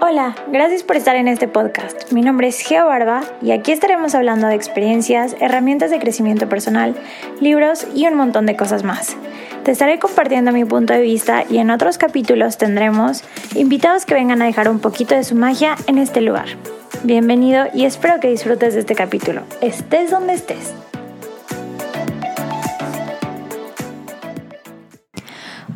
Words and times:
Hola, 0.00 0.34
gracias 0.48 0.82
por 0.82 0.96
estar 0.96 1.14
en 1.14 1.28
este 1.28 1.46
podcast. 1.46 2.10
Mi 2.10 2.22
nombre 2.22 2.48
es 2.48 2.58
Geo 2.60 2.86
Barba 2.86 3.20
y 3.42 3.52
aquí 3.52 3.70
estaremos 3.70 4.14
hablando 4.16 4.48
de 4.48 4.56
experiencias, 4.56 5.36
herramientas 5.40 5.90
de 5.90 6.00
crecimiento 6.00 6.48
personal, 6.48 6.96
libros 7.40 7.86
y 7.94 8.06
un 8.06 8.14
montón 8.14 8.46
de 8.46 8.56
cosas 8.56 8.82
más. 8.82 9.16
Te 9.62 9.70
estaré 9.70 10.00
compartiendo 10.00 10.50
mi 10.50 10.64
punto 10.64 10.94
de 10.94 11.02
vista 11.02 11.44
y 11.48 11.58
en 11.58 11.70
otros 11.70 11.96
capítulos 11.96 12.58
tendremos 12.58 13.22
invitados 13.54 14.06
que 14.06 14.14
vengan 14.14 14.42
a 14.42 14.46
dejar 14.46 14.68
un 14.68 14.80
poquito 14.80 15.14
de 15.14 15.22
su 15.22 15.36
magia 15.36 15.76
en 15.86 15.98
este 15.98 16.20
lugar. 16.20 16.46
Bienvenido 17.04 17.66
y 17.72 17.84
espero 17.84 18.18
que 18.18 18.30
disfrutes 18.30 18.74
de 18.74 18.80
este 18.80 18.96
capítulo, 18.96 19.42
estés 19.60 20.10
donde 20.10 20.32
estés. 20.32 20.74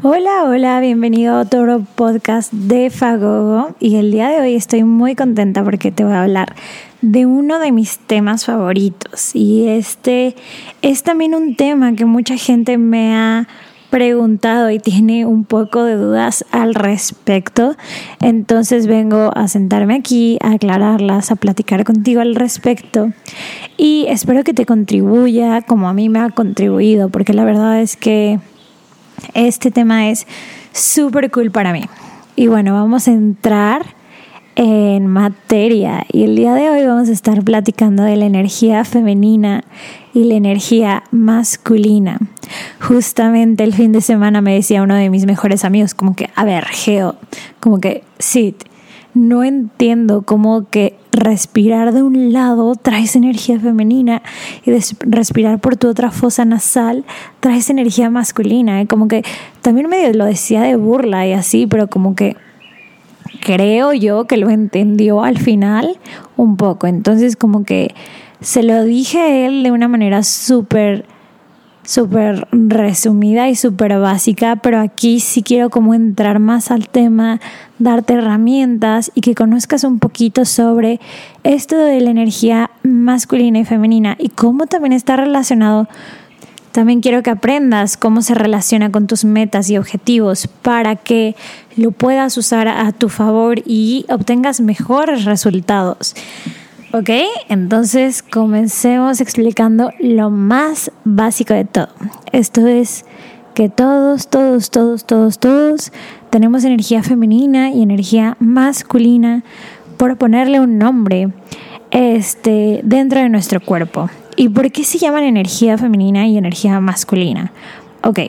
Hola, 0.06 0.44
hola, 0.44 0.80
bienvenido 0.80 1.34
a 1.34 1.40
otro 1.40 1.82
podcast 1.94 2.52
de 2.52 2.90
Fagogo. 2.90 3.74
Y 3.80 3.96
el 3.96 4.10
día 4.10 4.28
de 4.28 4.38
hoy 4.38 4.54
estoy 4.54 4.84
muy 4.84 5.14
contenta 5.14 5.64
porque 5.64 5.90
te 5.92 6.04
voy 6.04 6.12
a 6.12 6.24
hablar 6.24 6.54
de 7.00 7.24
uno 7.24 7.58
de 7.58 7.72
mis 7.72 7.96
temas 7.96 8.44
favoritos. 8.44 9.34
Y 9.34 9.66
este 9.66 10.36
es 10.82 11.04
también 11.04 11.34
un 11.34 11.56
tema 11.56 11.94
que 11.94 12.04
mucha 12.04 12.36
gente 12.36 12.76
me 12.76 13.16
ha 13.16 13.48
preguntado 13.88 14.70
y 14.70 14.78
tiene 14.78 15.24
un 15.24 15.46
poco 15.46 15.84
de 15.84 15.96
dudas 15.96 16.44
al 16.50 16.74
respecto. 16.74 17.74
Entonces 18.20 18.86
vengo 18.86 19.30
a 19.34 19.48
sentarme 19.48 19.94
aquí, 19.94 20.36
a 20.42 20.52
aclararlas, 20.52 21.30
a 21.30 21.36
platicar 21.36 21.82
contigo 21.84 22.20
al 22.20 22.34
respecto. 22.34 23.10
Y 23.78 24.04
espero 24.10 24.44
que 24.44 24.52
te 24.52 24.66
contribuya 24.66 25.62
como 25.62 25.88
a 25.88 25.94
mí 25.94 26.10
me 26.10 26.18
ha 26.18 26.28
contribuido, 26.28 27.08
porque 27.08 27.32
la 27.32 27.46
verdad 27.46 27.80
es 27.80 27.96
que 27.96 28.38
este 29.34 29.70
tema 29.70 30.10
es 30.10 30.26
súper 30.72 31.30
cool 31.30 31.50
para 31.50 31.72
mí. 31.72 31.84
Y 32.36 32.48
bueno, 32.48 32.74
vamos 32.74 33.08
a 33.08 33.12
entrar 33.12 33.86
en 34.56 35.06
materia 35.06 36.06
y 36.12 36.24
el 36.24 36.36
día 36.36 36.54
de 36.54 36.70
hoy 36.70 36.86
vamos 36.86 37.08
a 37.08 37.12
estar 37.12 37.42
platicando 37.42 38.04
de 38.04 38.16
la 38.16 38.24
energía 38.24 38.84
femenina 38.84 39.64
y 40.12 40.24
la 40.24 40.34
energía 40.34 41.02
masculina. 41.10 42.18
Justamente 42.80 43.64
el 43.64 43.72
fin 43.74 43.92
de 43.92 44.00
semana 44.00 44.40
me 44.40 44.54
decía 44.54 44.82
uno 44.82 44.94
de 44.94 45.10
mis 45.10 45.26
mejores 45.26 45.64
amigos 45.64 45.94
como 45.94 46.14
que, 46.14 46.30
a 46.34 46.44
ver, 46.44 46.66
Geo, 46.66 47.16
como 47.60 47.80
que, 47.80 48.04
sí, 48.18 48.54
no 49.14 49.44
entiendo 49.44 50.22
cómo 50.22 50.68
que 50.68 50.96
respirar 51.12 51.92
de 51.92 52.02
un 52.02 52.32
lado 52.32 52.74
traes 52.74 53.14
energía 53.14 53.58
femenina 53.60 54.22
y 54.66 54.72
respirar 55.00 55.60
por 55.60 55.76
tu 55.76 55.88
otra 55.88 56.10
fosa 56.10 56.44
nasal 56.44 57.04
traes 57.40 57.70
energía 57.70 58.10
masculina. 58.10 58.80
¿eh? 58.80 58.86
Como 58.86 59.08
que 59.08 59.24
también 59.62 59.88
medio 59.88 60.12
lo 60.12 60.24
decía 60.24 60.62
de 60.62 60.76
burla 60.76 61.26
y 61.26 61.32
así, 61.32 61.66
pero 61.66 61.88
como 61.88 62.16
que 62.16 62.36
creo 63.40 63.92
yo 63.92 64.24
que 64.24 64.36
lo 64.36 64.50
entendió 64.50 65.22
al 65.22 65.38
final 65.38 65.98
un 66.36 66.56
poco. 66.56 66.88
Entonces 66.88 67.36
como 67.36 67.64
que 67.64 67.94
se 68.40 68.62
lo 68.62 68.84
dije 68.84 69.20
a 69.20 69.46
él 69.46 69.62
de 69.62 69.70
una 69.70 69.88
manera 69.88 70.22
súper 70.24 71.06
súper 71.84 72.46
resumida 72.50 73.48
y 73.48 73.54
súper 73.54 73.98
básica, 73.98 74.56
pero 74.56 74.80
aquí 74.80 75.20
sí 75.20 75.42
quiero 75.42 75.70
como 75.70 75.94
entrar 75.94 76.38
más 76.38 76.70
al 76.70 76.88
tema, 76.88 77.40
darte 77.78 78.14
herramientas 78.14 79.12
y 79.14 79.20
que 79.20 79.34
conozcas 79.34 79.84
un 79.84 79.98
poquito 79.98 80.44
sobre 80.44 81.00
esto 81.42 81.76
de 81.76 82.00
la 82.00 82.10
energía 82.10 82.70
masculina 82.82 83.58
y 83.58 83.64
femenina 83.64 84.16
y 84.18 84.30
cómo 84.30 84.66
también 84.66 84.92
está 84.92 85.16
relacionado. 85.16 85.88
También 86.72 87.00
quiero 87.00 87.22
que 87.22 87.30
aprendas 87.30 87.96
cómo 87.96 88.20
se 88.20 88.34
relaciona 88.34 88.90
con 88.90 89.06
tus 89.06 89.24
metas 89.24 89.70
y 89.70 89.78
objetivos 89.78 90.48
para 90.48 90.96
que 90.96 91.36
lo 91.76 91.92
puedas 91.92 92.36
usar 92.36 92.66
a 92.66 92.90
tu 92.90 93.08
favor 93.08 93.62
y 93.64 94.06
obtengas 94.08 94.60
mejores 94.60 95.24
resultados. 95.24 96.16
Ok, 96.96 97.10
entonces 97.48 98.22
comencemos 98.22 99.20
explicando 99.20 99.90
lo 99.98 100.30
más 100.30 100.92
básico 101.04 101.52
de 101.52 101.64
todo. 101.64 101.88
Esto 102.30 102.68
es 102.68 103.04
que 103.52 103.68
todos, 103.68 104.28
todos, 104.28 104.70
todos, 104.70 105.04
todos, 105.04 105.40
todos 105.40 105.92
tenemos 106.30 106.62
energía 106.62 107.02
femenina 107.02 107.70
y 107.70 107.82
energía 107.82 108.36
masculina 108.38 109.42
por 109.96 110.16
ponerle 110.18 110.60
un 110.60 110.78
nombre 110.78 111.30
este, 111.90 112.80
dentro 112.84 113.18
de 113.18 113.28
nuestro 113.28 113.60
cuerpo. 113.60 114.08
¿Y 114.36 114.48
por 114.50 114.70
qué 114.70 114.84
se 114.84 114.98
llaman 114.98 115.24
energía 115.24 115.76
femenina 115.76 116.28
y 116.28 116.38
energía 116.38 116.78
masculina? 116.78 117.50
Ok, 118.04 118.20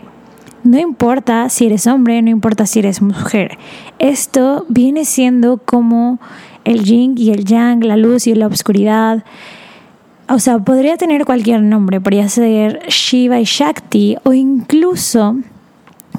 no 0.64 0.80
importa 0.80 1.50
si 1.50 1.68
eres 1.68 1.86
hombre, 1.86 2.20
no 2.24 2.32
importa 2.32 2.66
si 2.66 2.80
eres 2.80 3.00
mujer. 3.00 3.60
Esto 4.00 4.66
viene 4.70 5.06
siendo 5.06 5.58
como 5.58 6.18
el 6.66 6.84
yin 6.84 7.16
y 7.18 7.32
el 7.32 7.46
yang, 7.46 7.84
la 7.84 7.96
luz 7.96 8.28
y 8.28 8.36
la 8.36 8.48
oscuridad. 8.48 9.24
O 10.28 10.40
sea, 10.40 10.60
podría 10.60 10.98
tener 10.98 11.24
cualquier 11.24 11.62
nombre, 11.62 12.02
podría 12.02 12.28
ser 12.28 12.82
Shiva 12.90 13.40
y 13.40 13.44
Shakti, 13.46 14.18
o 14.24 14.34
incluso, 14.34 15.38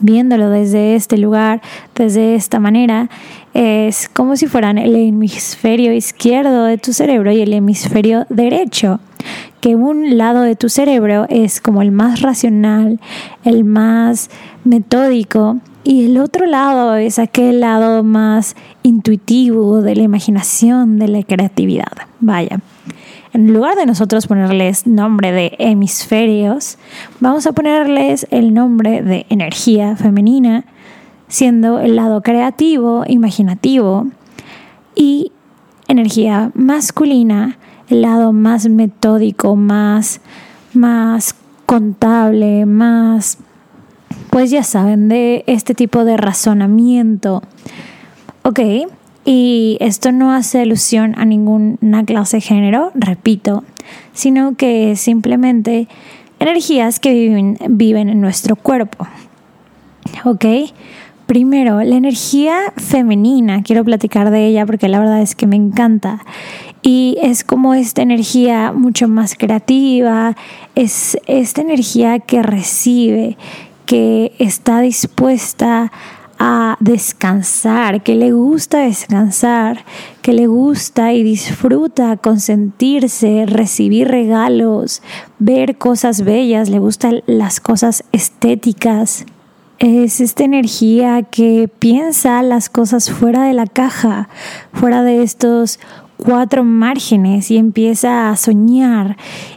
viéndolo 0.00 0.48
desde 0.48 0.94
este 0.94 1.18
lugar, 1.18 1.60
desde 1.94 2.36
esta 2.36 2.60
manera, 2.60 3.10
es 3.52 4.08
como 4.08 4.36
si 4.36 4.46
fueran 4.46 4.78
el 4.78 4.94
hemisferio 4.94 5.92
izquierdo 5.92 6.64
de 6.64 6.78
tu 6.78 6.92
cerebro 6.92 7.32
y 7.32 7.40
el 7.40 7.52
hemisferio 7.52 8.26
derecho, 8.28 9.00
que 9.60 9.74
un 9.74 10.16
lado 10.16 10.42
de 10.42 10.54
tu 10.54 10.68
cerebro 10.68 11.26
es 11.28 11.60
como 11.60 11.82
el 11.82 11.90
más 11.90 12.20
racional, 12.20 13.00
el 13.44 13.64
más 13.64 14.30
metódico, 14.64 15.58
y 15.86 16.06
el 16.06 16.18
otro 16.18 16.46
lado 16.46 16.96
es 16.96 17.20
aquel 17.20 17.60
lado 17.60 18.02
más 18.02 18.56
intuitivo 18.82 19.82
de 19.82 19.94
la 19.94 20.02
imaginación, 20.02 20.98
de 20.98 21.06
la 21.06 21.22
creatividad. 21.22 21.92
Vaya. 22.18 22.58
En 23.32 23.52
lugar 23.52 23.76
de 23.76 23.86
nosotros 23.86 24.26
ponerles 24.26 24.88
nombre 24.88 25.30
de 25.30 25.54
hemisferios, 25.60 26.76
vamos 27.20 27.46
a 27.46 27.52
ponerles 27.52 28.26
el 28.32 28.52
nombre 28.52 29.00
de 29.00 29.26
energía 29.28 29.94
femenina, 29.94 30.64
siendo 31.28 31.78
el 31.78 31.94
lado 31.94 32.20
creativo, 32.20 33.04
imaginativo, 33.06 34.08
y 34.96 35.30
energía 35.86 36.50
masculina, 36.54 37.58
el 37.88 38.02
lado 38.02 38.32
más 38.32 38.68
metódico, 38.68 39.54
más, 39.54 40.20
más 40.74 41.36
contable, 41.64 42.66
más 42.66 43.38
pues 44.36 44.50
ya 44.50 44.62
saben, 44.64 45.08
de 45.08 45.44
este 45.46 45.72
tipo 45.72 46.04
de 46.04 46.18
razonamiento. 46.18 47.42
Ok, 48.42 48.60
y 49.24 49.78
esto 49.80 50.12
no 50.12 50.30
hace 50.30 50.60
alusión 50.60 51.14
a 51.16 51.24
ninguna 51.24 52.04
clase 52.04 52.36
de 52.36 52.40
género, 52.42 52.92
repito, 52.94 53.64
sino 54.12 54.54
que 54.54 54.94
simplemente 54.96 55.88
energías 56.38 57.00
que 57.00 57.14
viven, 57.14 57.56
viven 57.70 58.10
en 58.10 58.20
nuestro 58.20 58.56
cuerpo. 58.56 59.06
¿Ok? 60.26 60.44
Primero, 61.24 61.82
la 61.82 61.96
energía 61.96 62.74
femenina, 62.76 63.62
quiero 63.62 63.84
platicar 63.84 64.30
de 64.30 64.48
ella 64.48 64.66
porque 64.66 64.88
la 64.88 64.98
verdad 64.98 65.22
es 65.22 65.34
que 65.34 65.46
me 65.46 65.56
encanta. 65.56 66.20
Y 66.82 67.16
es 67.20 67.42
como 67.42 67.72
esta 67.72 68.02
energía 68.02 68.72
mucho 68.72 69.08
más 69.08 69.34
creativa, 69.34 70.36
es 70.74 71.18
esta 71.26 71.62
energía 71.62 72.18
que 72.18 72.42
recibe, 72.42 73.38
que 73.86 74.34
está 74.38 74.80
dispuesta 74.80 75.90
a 76.38 76.76
descansar, 76.80 78.02
que 78.02 78.14
le 78.14 78.32
gusta 78.32 78.80
descansar, 78.80 79.84
que 80.20 80.32
le 80.32 80.46
gusta 80.46 81.12
y 81.14 81.22
disfruta 81.22 82.16
consentirse, 82.18 83.46
recibir 83.46 84.08
regalos, 84.08 85.02
ver 85.38 85.78
cosas 85.78 86.22
bellas, 86.22 86.68
le 86.68 86.78
gustan 86.78 87.22
las 87.26 87.60
cosas 87.60 88.04
estéticas. 88.12 89.24
Es 89.78 90.20
esta 90.20 90.44
energía 90.44 91.22
que 91.22 91.70
piensa 91.78 92.42
las 92.42 92.68
cosas 92.68 93.10
fuera 93.10 93.44
de 93.44 93.54
la 93.54 93.66
caja, 93.66 94.28
fuera 94.72 95.02
de 95.02 95.22
estos 95.22 95.78
cuatro 96.16 96.64
márgenes 96.64 97.50
y 97.50 97.58
empieza 97.58 98.30
a 98.30 98.36
soñar 98.36 99.16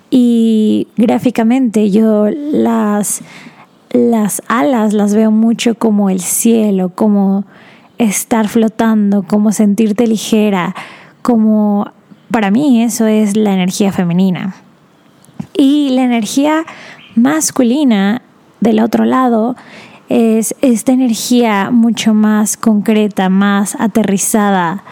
y 0.10 0.88
gráficamente 0.98 1.90
yo 1.90 2.28
las 2.30 3.22
las 3.92 4.42
alas 4.48 4.94
las 4.94 5.16
veo 5.16 5.32
mucho 5.32 5.76
como 5.76 6.10
el 6.10 6.22
cielo, 6.22 6.90
como 6.90 7.46
estar 7.98 8.48
flotando, 8.48 9.24
como 9.24 9.52
sentirte 9.52 10.08
ligera, 10.08 10.76
como 11.22 11.92
para 12.32 12.52
mí 12.52 12.84
eso 12.84 13.08
es 13.08 13.36
la 13.36 13.54
energía 13.54 13.92
femenina. 13.92 14.56
Y 15.54 15.90
la 15.92 16.04
energía 16.04 16.64
masculina 17.16 18.22
del 18.62 18.80
otro 18.80 19.06
lado 19.06 19.56
es 20.08 20.56
esta 20.62 20.92
energía 20.92 21.70
mucho 21.72 22.14
más 22.14 22.58
concreta, 22.58 23.30
más 23.30 23.76
aterrizada, 23.80 24.84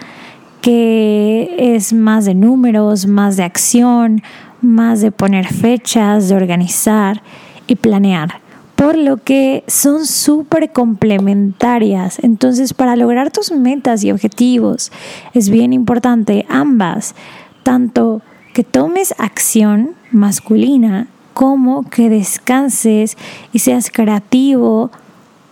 que 0.61 1.75
es 1.75 1.93
más 1.93 2.25
de 2.25 2.35
números, 2.35 3.07
más 3.07 3.37
de 3.37 3.43
acción, 3.43 4.21
más 4.61 5.01
de 5.01 5.11
poner 5.11 5.47
fechas, 5.47 6.29
de 6.29 6.35
organizar 6.35 7.21
y 7.67 7.75
planear. 7.75 8.46
Por 8.77 8.95
lo 8.95 9.17
que 9.17 9.63
son 9.67 10.05
súper 10.05 10.71
complementarias. 10.71 12.19
Entonces, 12.19 12.75
para 12.75 12.95
lograr 12.95 13.31
tus 13.31 13.51
metas 13.51 14.03
y 14.03 14.11
objetivos, 14.11 14.91
es 15.33 15.49
bien 15.49 15.73
importante 15.73 16.45
ambas, 16.47 17.15
tanto 17.63 18.21
que 18.53 18.63
tomes 18.63 19.15
acción 19.17 19.95
masculina 20.11 21.07
como 21.33 21.89
que 21.89 22.09
descanses 22.09 23.17
y 23.51 23.59
seas 23.59 23.89
creativo 23.89 24.91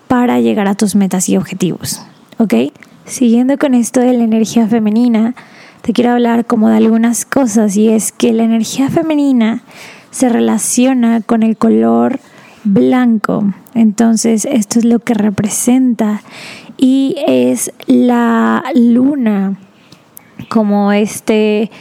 para 0.08 0.40
llegar 0.40 0.68
a 0.68 0.76
tus 0.76 0.96
metas 0.96 1.28
y 1.28 1.36
objetivos. 1.36 2.04
¿Ok? 2.38 2.54
Siguiendo 3.06 3.58
con 3.58 3.74
esto 3.74 4.02
de 4.02 4.14
la 4.14 4.24
energía 4.24 4.68
femenina, 4.68 5.34
te 5.82 5.94
quiero 5.94 6.12
hablar 6.12 6.46
como 6.46 6.70
de 6.70 6.78
algunas 6.78 7.26
cosas 7.26 7.76
y 7.76 7.90
es 7.90 8.12
que 8.12 8.34
la 8.34 8.44
energía 8.44 8.88
femenina 8.90 9.64
se 10.12 10.30
relaciona 10.30 11.22
con 11.22 11.42
el 11.42 11.58
color 11.58 12.20
blanco. 12.66 13.54
Entonces 13.74 14.46
esto 14.46 14.80
es 14.80 14.86
lo 14.86 15.00
que 15.00 15.14
representa 15.14 16.22
y 16.78 17.16
es 17.28 17.72
la 17.88 18.64
luna 18.74 19.58
como 20.50 20.92
este 20.92 21.72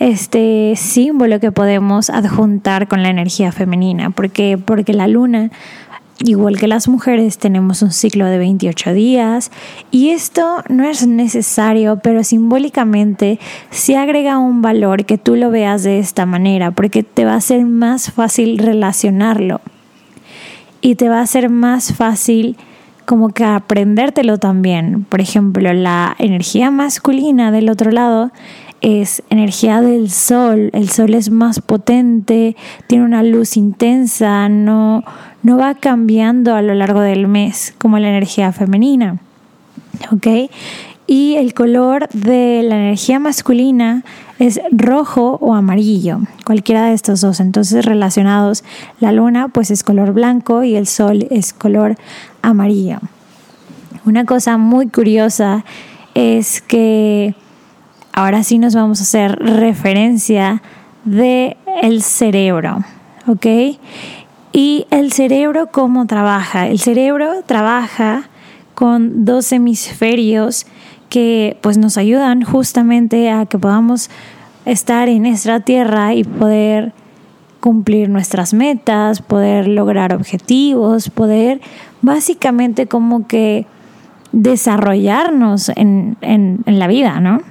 este 0.00 0.74
símbolo 0.76 1.38
que 1.40 1.52
podemos 1.52 2.10
adjuntar 2.10 2.88
con 2.88 3.02
la 3.02 3.08
energía 3.08 3.52
femenina, 3.52 4.10
porque 4.10 4.58
porque 4.58 4.92
la 4.92 5.06
luna 5.06 5.50
Igual 6.22 6.58
que 6.58 6.68
las 6.68 6.86
mujeres 6.86 7.38
tenemos 7.38 7.82
un 7.82 7.90
ciclo 7.90 8.26
de 8.26 8.38
28 8.38 8.94
días 8.94 9.50
y 9.90 10.10
esto 10.10 10.62
no 10.68 10.84
es 10.84 11.06
necesario, 11.08 11.98
pero 12.02 12.22
simbólicamente 12.22 13.40
se 13.70 13.96
agrega 13.96 14.38
un 14.38 14.62
valor 14.62 15.06
que 15.06 15.18
tú 15.18 15.34
lo 15.34 15.50
veas 15.50 15.82
de 15.82 15.98
esta 15.98 16.24
manera, 16.24 16.70
porque 16.70 17.02
te 17.02 17.24
va 17.24 17.34
a 17.34 17.40
ser 17.40 17.64
más 17.66 18.12
fácil 18.12 18.58
relacionarlo 18.58 19.60
y 20.84 20.96
te 20.96 21.08
va 21.08 21.22
a 21.22 21.26
ser 21.26 21.48
más 21.48 21.94
fácil 21.94 22.58
como 23.06 23.30
que 23.30 23.42
aprendértelo 23.42 24.36
también. 24.36 25.04
Por 25.04 25.22
ejemplo, 25.22 25.72
la 25.72 26.14
energía 26.18 26.70
masculina 26.70 27.50
del 27.50 27.70
otro 27.70 27.90
lado 27.90 28.32
es 28.82 29.22
energía 29.30 29.80
del 29.80 30.10
sol. 30.10 30.68
El 30.74 30.90
sol 30.90 31.14
es 31.14 31.30
más 31.30 31.60
potente, 31.60 32.54
tiene 32.86 33.02
una 33.02 33.22
luz 33.22 33.56
intensa, 33.56 34.50
no, 34.50 35.04
no 35.42 35.56
va 35.56 35.74
cambiando 35.74 36.54
a 36.54 36.60
lo 36.60 36.74
largo 36.74 37.00
del 37.00 37.28
mes 37.28 37.74
como 37.78 37.98
la 37.98 38.10
energía 38.10 38.52
femenina. 38.52 39.16
¿Ok? 40.12 40.50
Y 41.06 41.36
el 41.36 41.54
color 41.54 42.10
de 42.10 42.62
la 42.62 42.76
energía 42.76 43.18
masculina 43.18 44.04
es 44.38 44.60
rojo 44.70 45.38
o 45.40 45.54
amarillo, 45.54 46.20
cualquiera 46.44 46.86
de 46.86 46.94
estos 46.94 47.20
dos. 47.20 47.40
Entonces 47.40 47.84
relacionados, 47.84 48.64
la 49.00 49.12
luna 49.12 49.48
pues 49.48 49.70
es 49.70 49.82
color 49.82 50.12
blanco 50.12 50.64
y 50.64 50.76
el 50.76 50.86
sol 50.86 51.26
es 51.30 51.52
color 51.52 51.96
amarillo. 52.42 52.98
Una 54.04 54.24
cosa 54.24 54.58
muy 54.58 54.88
curiosa 54.88 55.64
es 56.14 56.60
que 56.60 57.34
ahora 58.12 58.42
sí 58.42 58.58
nos 58.58 58.74
vamos 58.74 59.00
a 59.00 59.04
hacer 59.04 59.36
referencia 59.38 60.62
de 61.04 61.56
el 61.82 62.02
cerebro, 62.02 62.78
¿ok? 63.26 63.46
Y 64.52 64.86
el 64.90 65.12
cerebro, 65.12 65.68
¿cómo 65.72 66.06
trabaja? 66.06 66.68
El 66.68 66.78
cerebro 66.78 67.42
trabaja 67.44 68.28
con 68.74 69.24
dos 69.24 69.50
hemisferios 69.52 70.66
que 71.14 71.56
pues 71.60 71.78
nos 71.78 71.96
ayudan 71.96 72.42
justamente 72.42 73.30
a 73.30 73.46
que 73.46 73.56
podamos 73.56 74.10
estar 74.64 75.08
en 75.08 75.22
nuestra 75.22 75.60
tierra 75.60 76.12
y 76.12 76.24
poder 76.24 76.92
cumplir 77.60 78.08
nuestras 78.08 78.52
metas, 78.52 79.22
poder 79.22 79.68
lograr 79.68 80.12
objetivos, 80.12 81.10
poder 81.10 81.60
básicamente 82.02 82.88
como 82.88 83.28
que 83.28 83.64
desarrollarnos 84.32 85.70
en, 85.76 86.16
la 86.66 86.88
vida, 86.88 87.20
¿no? 87.20 87.42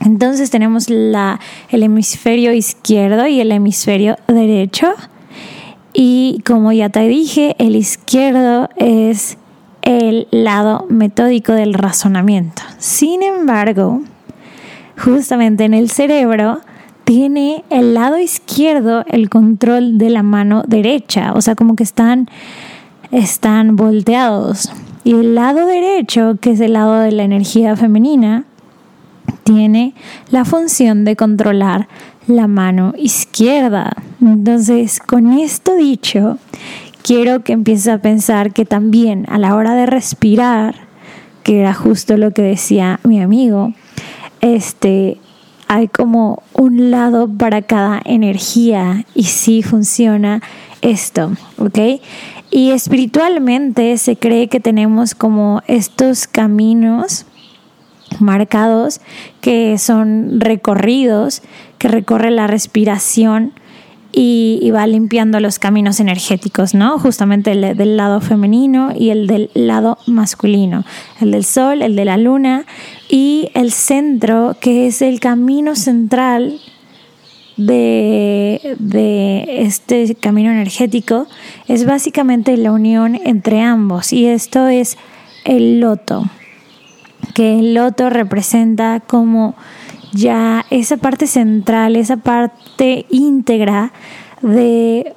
Entonces 0.00 0.48
tenemos 0.48 0.88
la, 0.88 1.38
el 1.68 1.82
hemisferio 1.82 2.54
izquierdo 2.54 3.26
y 3.26 3.40
el 3.40 3.52
hemisferio 3.52 4.16
derecho. 4.26 4.94
Y 5.92 6.40
como 6.46 6.72
ya 6.72 6.88
te 6.88 7.06
dije, 7.06 7.56
el 7.58 7.76
izquierdo 7.76 8.70
es 8.76 9.36
el 9.86 10.26
lado 10.32 10.84
metódico 10.90 11.52
del 11.52 11.72
razonamiento. 11.72 12.62
Sin 12.78 13.22
embargo, 13.22 14.02
justamente 14.98 15.64
en 15.64 15.74
el 15.74 15.90
cerebro 15.90 16.60
tiene 17.04 17.64
el 17.70 17.94
lado 17.94 18.18
izquierdo 18.18 19.04
el 19.06 19.30
control 19.30 19.96
de 19.96 20.10
la 20.10 20.24
mano 20.24 20.64
derecha, 20.66 21.32
o 21.34 21.40
sea, 21.40 21.54
como 21.54 21.76
que 21.76 21.84
están, 21.84 22.28
están 23.12 23.76
volteados. 23.76 24.72
Y 25.04 25.12
el 25.12 25.36
lado 25.36 25.66
derecho, 25.66 26.36
que 26.40 26.50
es 26.50 26.60
el 26.60 26.72
lado 26.72 26.98
de 26.98 27.12
la 27.12 27.22
energía 27.22 27.76
femenina, 27.76 28.44
tiene 29.44 29.94
la 30.32 30.44
función 30.44 31.04
de 31.04 31.14
controlar 31.14 31.86
la 32.26 32.48
mano 32.48 32.92
izquierda. 32.98 33.92
Entonces, 34.20 34.98
con 34.98 35.32
esto 35.32 35.76
dicho, 35.76 36.38
quiero 37.06 37.44
que 37.44 37.52
empieces 37.52 37.86
a 37.86 37.98
pensar 37.98 38.52
que 38.52 38.64
también 38.64 39.26
a 39.28 39.38
la 39.38 39.54
hora 39.54 39.74
de 39.74 39.86
respirar, 39.86 40.74
que 41.44 41.60
era 41.60 41.72
justo 41.72 42.16
lo 42.16 42.32
que 42.32 42.42
decía 42.42 42.98
mi 43.04 43.22
amigo, 43.22 43.72
este, 44.40 45.18
hay 45.68 45.86
como 45.86 46.42
un 46.52 46.90
lado 46.90 47.28
para 47.28 47.62
cada 47.62 48.02
energía 48.04 49.04
y 49.14 49.22
sí 49.22 49.62
funciona 49.62 50.42
esto, 50.82 51.30
¿ok? 51.58 51.78
Y 52.50 52.72
espiritualmente 52.72 53.96
se 53.98 54.16
cree 54.16 54.48
que 54.48 54.58
tenemos 54.58 55.14
como 55.14 55.62
estos 55.68 56.26
caminos 56.26 57.24
marcados 58.18 59.00
que 59.40 59.78
son 59.78 60.40
recorridos, 60.40 61.42
que 61.78 61.86
recorre 61.86 62.32
la 62.32 62.48
respiración 62.48 63.52
y, 64.18 64.70
va 64.70 64.86
limpiando 64.86 65.40
los 65.40 65.58
caminos 65.58 66.00
energéticos, 66.00 66.74
¿no? 66.74 66.98
Justamente 66.98 67.52
el 67.52 67.76
del 67.76 67.98
lado 67.98 68.22
femenino 68.22 68.90
y 68.98 69.10
el 69.10 69.26
del 69.26 69.50
lado 69.52 69.98
masculino, 70.06 70.84
el 71.20 71.32
del 71.32 71.44
sol, 71.44 71.82
el 71.82 71.96
de 71.96 72.06
la 72.06 72.16
luna 72.16 72.64
y 73.10 73.50
el 73.52 73.72
centro, 73.72 74.56
que 74.58 74.86
es 74.86 75.02
el 75.02 75.20
camino 75.20 75.76
central 75.76 76.58
de, 77.58 78.76
de, 78.78 79.62
este 79.66 80.14
camino 80.14 80.50
energético 80.50 81.26
es 81.68 81.84
básicamente 81.84 82.56
la 82.56 82.72
unión 82.72 83.20
entre 83.22 83.60
ambos 83.60 84.14
y 84.14 84.26
esto 84.26 84.66
es 84.66 84.96
el 85.44 85.80
loto, 85.80 86.24
que 87.34 87.58
el 87.58 87.74
loto 87.74 88.08
representa 88.08 89.00
como 89.00 89.56
ya 90.16 90.64
esa 90.70 90.96
parte 90.96 91.26
central, 91.26 91.96
esa 91.96 92.16
parte 92.16 93.06
íntegra 93.10 93.92
de 94.42 95.14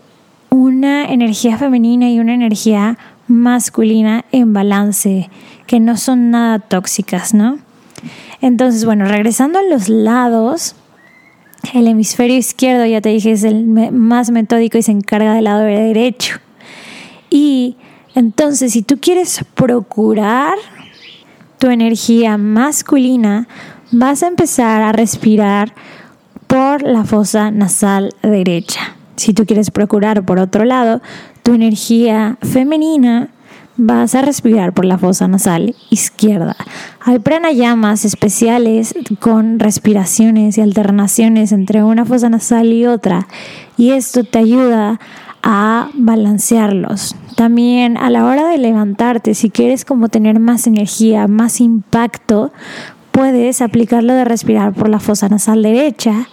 una 0.50 1.06
energía 1.06 1.58
femenina 1.58 2.10
y 2.10 2.20
una 2.20 2.34
energía 2.34 2.98
masculina 3.28 4.26
en 4.32 4.54
balance, 4.54 5.30
que 5.68 5.80
no 5.80 5.98
son 5.98 6.32
nada 6.32 6.60
tóxicas, 6.60 7.34
¿no? 7.34 7.60
Entonces, 8.42 8.86
bueno, 8.86 9.06
regresando 9.06 9.60
a 9.60 9.64
los 9.64 9.90
lados, 9.90 10.76
el 11.74 11.88
hemisferio 11.88 12.38
izquierdo, 12.38 12.86
ya 12.86 13.02
te 13.02 13.10
dije, 13.10 13.32
es 13.32 13.44
el 13.44 13.66
más 13.66 14.32
metódico 14.32 14.78
y 14.78 14.84
se 14.84 14.92
encarga 14.92 15.34
del 15.34 15.44
lado 15.46 15.62
derecho. 15.64 16.40
Y 17.30 17.76
entonces, 18.16 18.74
si 18.74 18.82
tú 18.82 18.98
quieres 19.00 19.46
procurar 19.54 20.58
tu 21.60 21.68
energía 21.68 22.38
masculina, 22.38 23.48
vas 23.92 24.24
a 24.24 24.28
empezar 24.28 24.82
a 24.82 24.92
respirar 24.92 25.74
por 26.48 26.82
la 26.82 27.04
fosa 27.04 27.52
nasal 27.52 28.16
derecha. 28.24 28.96
Si 29.18 29.34
tú 29.34 29.46
quieres 29.46 29.70
procurar 29.70 30.24
por 30.24 30.40
otro 30.40 30.66
lado 30.66 31.02
tu 31.44 31.54
energía 31.54 32.38
femenina, 32.42 33.30
vas 33.76 34.16
a 34.16 34.22
respirar 34.22 34.74
por 34.74 34.86
la 34.86 34.98
fosa 34.98 35.28
nasal 35.28 35.76
izquierda. 35.90 36.56
Hay 37.02 37.20
pranayamas 37.20 38.04
especiales 38.04 38.96
con 39.20 39.60
respiraciones 39.60 40.58
y 40.58 40.62
alternaciones 40.62 41.52
entre 41.52 41.84
una 41.84 42.06
fosa 42.06 42.30
nasal 42.30 42.74
y 42.74 42.86
otra 42.86 43.28
y 43.78 43.92
esto 43.92 44.24
te 44.24 44.40
ayuda 44.40 44.92
a 44.92 45.00
balancearlos. 45.96 47.16
También 47.36 47.98
a 47.98 48.10
la 48.10 48.26
hora 48.26 48.48
de 48.48 48.58
levantarte, 48.58 49.34
si 49.34 49.50
quieres 49.50 49.86
como 49.86 50.10
tener 50.10 50.40
más 50.40 50.68
energía, 50.68 51.28
más 51.28 51.62
impacto, 51.62 52.52
puedes 53.12 53.62
aplicarlo 53.62 54.14
de 54.14 54.26
respirar 54.26 54.74
por 54.74 54.90
la 54.90 55.00
fosa 55.00 55.30
nasal 55.30 55.64
derecha 55.64 56.28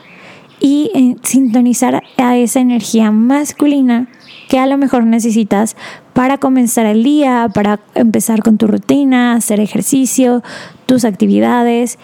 y 0.61 0.91
eh, 0.95 1.17
sintonizar 1.23 2.03
a 2.17 2.37
esa 2.37 2.61
energía 2.61 3.11
masculina 3.11 4.09
que 4.49 4.59
a 4.59 4.67
lo 4.67 4.79
mejor 4.79 5.05
necesitas 5.05 5.77
para 6.13 6.39
comenzar 6.39 6.87
el 6.87 7.03
día, 7.03 7.49
para 7.53 7.81
empezar 7.95 8.43
con 8.43 8.59
tu 8.59 8.67
rutina, 8.67 9.35
hacer 9.35 9.61
ejercicio, 9.61 10.43
tus 10.87 11.05
actividades. 11.05 11.99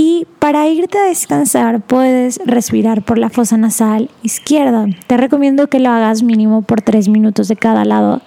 Y 0.00 0.28
para 0.38 0.68
irte 0.68 0.96
a 0.96 1.02
descansar 1.02 1.80
puedes 1.80 2.40
respirar 2.46 3.02
por 3.02 3.18
la 3.18 3.30
fosa 3.30 3.56
nasal 3.56 4.10
izquierda. 4.22 4.86
Te 5.08 5.16
recomiendo 5.16 5.66
que 5.66 5.80
lo 5.80 5.90
hagas 5.90 6.22
mínimo 6.22 6.62
por 6.62 6.82
tres 6.82 7.08
minutos 7.08 7.48
de 7.48 7.56
cada 7.56 7.84
lado 7.84 8.22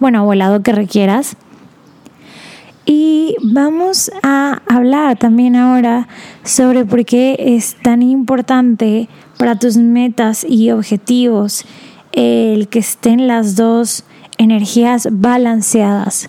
bueno, 0.00 0.24
o 0.24 0.34
el 0.34 0.40
lado 0.40 0.62
que 0.62 0.72
requieras. 0.72 1.36
Y 2.84 3.36
vamos 3.40 4.10
a 4.22 4.60
hablar 4.66 5.16
también 5.16 5.56
ahora 5.56 6.08
sobre 6.44 6.84
por 6.84 7.06
qué 7.06 7.36
es 7.38 7.76
tan 7.82 8.02
importante 8.02 9.08
para 9.38 9.58
tus 9.58 9.78
metas 9.78 10.44
y 10.46 10.72
objetivos 10.72 11.64
el 12.12 12.68
que 12.68 12.80
estén 12.80 13.28
las 13.28 13.56
dos 13.56 14.04
energías 14.36 15.08
balanceadas. 15.10 16.28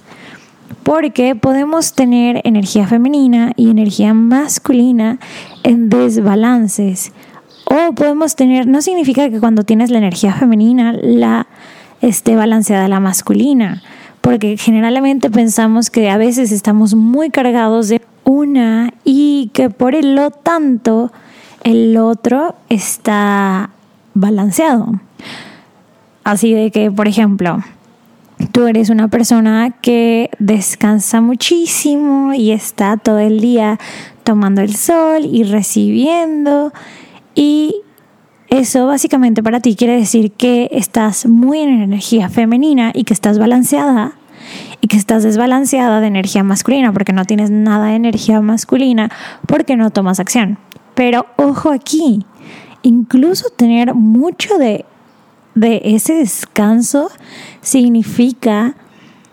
Porque 0.83 1.35
podemos 1.35 1.93
tener 1.93 2.41
energía 2.43 2.87
femenina 2.87 3.51
y 3.55 3.69
energía 3.69 4.13
masculina 4.13 5.19
en 5.63 5.89
desbalances. 5.89 7.11
O 7.65 7.93
podemos 7.93 8.35
tener, 8.35 8.67
no 8.67 8.81
significa 8.81 9.29
que 9.29 9.39
cuando 9.39 9.63
tienes 9.63 9.89
la 9.89 9.99
energía 9.99 10.33
femenina 10.33 10.93
la 10.93 11.47
esté 12.01 12.35
balanceada 12.35 12.87
la 12.87 12.99
masculina, 12.99 13.81
porque 14.21 14.57
generalmente 14.57 15.29
pensamos 15.29 15.89
que 15.89 16.09
a 16.09 16.17
veces 16.17 16.51
estamos 16.51 16.95
muy 16.95 17.29
cargados 17.29 17.87
de 17.87 18.01
una 18.25 18.93
y 19.03 19.51
que 19.53 19.69
por 19.69 19.93
lo 20.03 20.31
tanto 20.31 21.11
el 21.63 21.97
otro 21.97 22.55
está 22.69 23.69
balanceado. 24.13 24.99
Así 26.23 26.53
de 26.53 26.71
que, 26.71 26.91
por 26.91 27.07
ejemplo, 27.07 27.59
tú 28.51 28.67
eres 28.67 28.89
una 28.89 29.07
persona 29.07 29.71
que 29.81 30.29
descansa 30.39 31.21
muchísimo 31.21 32.33
y 32.33 32.51
está 32.51 32.97
todo 32.97 33.19
el 33.19 33.39
día 33.39 33.79
tomando 34.23 34.62
el 34.62 34.75
sol 34.75 35.25
y 35.25 35.43
recibiendo 35.43 36.73
y 37.35 37.75
eso 38.50 38.85
básicamente 38.88 39.41
para 39.41 39.59
ti 39.59 39.75
quiere 39.75 39.95
decir 39.95 40.31
que 40.31 40.69
estás 40.71 41.25
muy 41.25 41.59
en 41.59 41.81
energía 41.81 42.29
femenina 42.29 42.91
y 42.93 43.03
que 43.03 43.13
estás 43.13 43.39
balanceada 43.39 44.13
y 44.81 44.88
que 44.88 44.97
estás 44.97 45.23
desbalanceada 45.23 46.01
de 46.01 46.07
energía 46.07 46.43
masculina 46.43 46.91
porque 46.93 47.13
no 47.13 47.25
tienes 47.25 47.50
nada 47.50 47.88
de 47.88 47.95
energía 47.95 48.41
masculina 48.41 49.09
porque 49.47 49.75
no 49.75 49.89
tomas 49.89 50.19
acción. 50.19 50.57
Pero 50.93 51.25
ojo 51.38 51.71
aquí, 51.71 52.25
incluso 52.83 53.50
tener 53.50 53.95
mucho 53.95 54.57
de, 54.57 54.85
de 55.55 55.81
ese 55.83 56.13
descanso 56.15 57.10
significa 57.62 58.75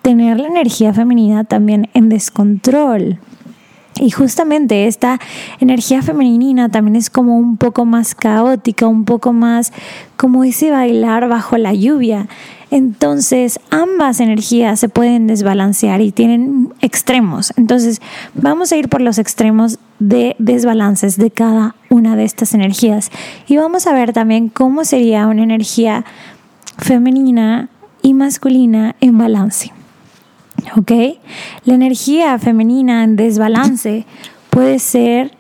tener 0.03 0.41
la 0.41 0.49
energía 0.49 0.93
femenina 0.93 1.45
también 1.45 1.89
en 1.95 2.09
descontrol. 2.09 3.19
Y 4.01 4.11
justamente 4.11 4.87
esta 4.87 5.19
energía 5.59 6.01
femenina 6.01 6.71
también 6.71 6.97
es 6.97 7.11
como 7.11 7.37
un 7.37 7.57
poco 7.59 7.85
más 7.85 8.15
caótica, 8.15 8.87
un 8.87 9.05
poco 9.05 9.33
más 9.33 9.73
como 10.17 10.45
ese 10.45 10.71
bailar 10.71 11.29
bajo 11.29 11.59
la 11.59 11.75
lluvia. 11.75 12.27
Entonces 12.71 13.59
ambas 13.71 14.21
energías 14.21 14.79
se 14.79 14.89
pueden 14.89 15.27
desbalancear 15.27 16.01
y 16.01 16.13
tienen 16.13 16.73
extremos. 16.81 17.53
Entonces 17.57 18.01
vamos 18.35 18.73
a 18.73 18.77
ir 18.77 18.89
por 18.89 19.01
los 19.01 19.19
extremos 19.19 19.79
de 19.99 20.37
desbalances 20.39 21.17
de 21.17 21.31
cada 21.31 21.75
una 21.89 22.17
de 22.17 22.25
estas 22.25 22.55
energías. 22.55 23.11
Y 23.49 23.57
vamos 23.57 23.87
a 23.87 23.93
ver 23.93 24.13
también 24.13 24.49
cómo 24.49 24.85
sería 24.85 25.27
una 25.27 25.43
energía 25.43 26.05
femenina 26.79 27.69
y 28.03 28.15
masculina 28.15 28.95
en 29.01 29.19
balance. 29.19 29.73
¿ok? 30.77 30.93
La 31.65 31.75
energía 31.75 32.39
femenina 32.39 33.05
en 33.05 33.17
desbalance 33.17 34.07
puede 34.51 34.79
ser 34.79 35.33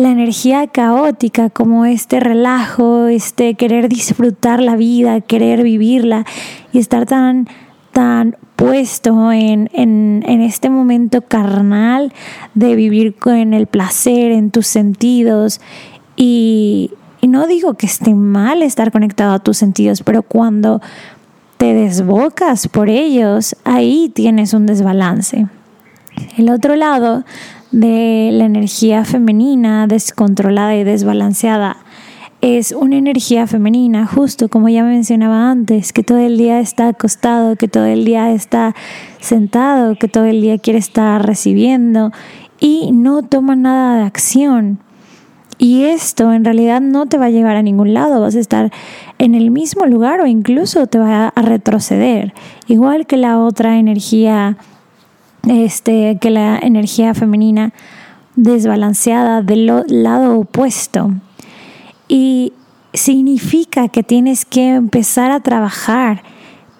la 0.00 0.10
energía 0.10 0.66
caótica, 0.66 1.50
como 1.50 1.84
este 1.84 2.20
relajo, 2.20 3.06
este 3.06 3.54
querer 3.54 3.88
disfrutar 3.88 4.62
la 4.62 4.76
vida, 4.76 5.20
querer 5.20 5.62
vivirla 5.62 6.24
y 6.72 6.78
estar 6.78 7.06
tan, 7.06 7.48
tan 7.92 8.36
puesto 8.56 9.30
en, 9.30 9.70
en, 9.72 10.40
este 10.40 10.70
momento 10.70 11.22
carnal 11.22 12.12
de 12.54 12.74
vivir 12.74 13.14
con 13.14 13.52
el 13.52 13.66
placer 13.66 14.32
en 14.32 14.50
tus 14.50 14.66
sentidos. 14.66 15.60
Y, 16.16 16.92
y 17.20 17.28
no 17.28 17.46
digo 17.46 17.74
que 17.74 17.86
esté 17.86 18.14
mal 18.14 18.62
estar 18.62 18.92
conectado 18.92 19.34
a 19.34 19.38
tus 19.38 19.58
sentidos, 19.58 20.02
pero 20.02 20.22
cuando 20.22 20.80
te 21.58 21.74
desbocas 21.74 22.68
por 22.68 22.88
ellos, 22.88 23.54
ahí 23.64 24.10
tienes 24.14 24.54
un 24.54 24.64
desbalance. 24.64 25.46
El 26.36 26.50
otro 26.50 26.74
lado 26.76 27.24
de 27.72 28.30
la 28.32 28.44
energía 28.44 29.04
femenina 29.04 29.86
descontrolada 29.86 30.76
y 30.76 30.84
desbalanceada 30.84 31.76
es 32.40 32.72
una 32.72 32.96
energía 32.96 33.46
femenina, 33.46 34.06
justo 34.06 34.48
como 34.48 34.68
ya 34.70 34.82
mencionaba 34.82 35.50
antes, 35.50 35.92
que 35.92 36.02
todo 36.02 36.18
el 36.18 36.38
día 36.38 36.60
está 36.60 36.88
acostado, 36.88 37.56
que 37.56 37.68
todo 37.68 37.84
el 37.84 38.04
día 38.04 38.32
está 38.32 38.74
sentado, 39.20 39.96
que 39.96 40.08
todo 40.08 40.24
el 40.24 40.40
día 40.40 40.58
quiere 40.58 40.78
estar 40.78 41.24
recibiendo 41.24 42.12
y 42.58 42.92
no 42.92 43.22
toma 43.22 43.56
nada 43.56 43.98
de 43.98 44.04
acción. 44.04 44.78
Y 45.58 45.84
esto 45.84 46.32
en 46.32 46.46
realidad 46.46 46.80
no 46.80 47.04
te 47.04 47.18
va 47.18 47.26
a 47.26 47.30
llevar 47.30 47.56
a 47.56 47.62
ningún 47.62 47.92
lado, 47.92 48.22
vas 48.22 48.34
a 48.34 48.40
estar 48.40 48.72
en 49.18 49.34
el 49.34 49.50
mismo 49.50 49.84
lugar 49.84 50.22
o 50.22 50.26
incluso 50.26 50.86
te 50.86 50.98
va 50.98 51.28
a 51.28 51.42
retroceder, 51.42 52.32
igual 52.66 53.06
que 53.06 53.18
la 53.18 53.38
otra 53.38 53.76
energía, 53.76 54.56
este, 55.48 56.18
que 56.20 56.30
la 56.30 56.58
energía 56.58 57.14
femenina 57.14 57.72
desbalanceada 58.36 59.42
del 59.42 59.66
lado 59.66 60.38
opuesto. 60.38 61.12
Y 62.08 62.52
significa 62.92 63.88
que 63.88 64.02
tienes 64.02 64.44
que 64.44 64.74
empezar 64.74 65.30
a 65.30 65.40
trabajar 65.40 66.22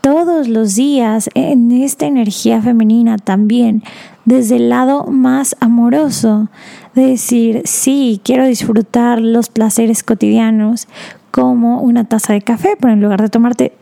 todos 0.00 0.48
los 0.48 0.76
días 0.76 1.28
en 1.34 1.70
esta 1.72 2.06
energía 2.06 2.62
femenina 2.62 3.18
también, 3.18 3.82
desde 4.24 4.56
el 4.56 4.70
lado 4.70 5.06
más 5.06 5.56
amoroso, 5.60 6.48
de 6.94 7.06
decir, 7.06 7.62
sí, 7.64 8.20
quiero 8.24 8.46
disfrutar 8.46 9.20
los 9.20 9.50
placeres 9.50 10.02
cotidianos 10.02 10.88
como 11.30 11.80
una 11.80 12.04
taza 12.04 12.32
de 12.32 12.42
café, 12.42 12.76
pero 12.80 12.92
en 12.92 13.02
lugar 13.02 13.20
de 13.20 13.28
tomarte 13.28 13.72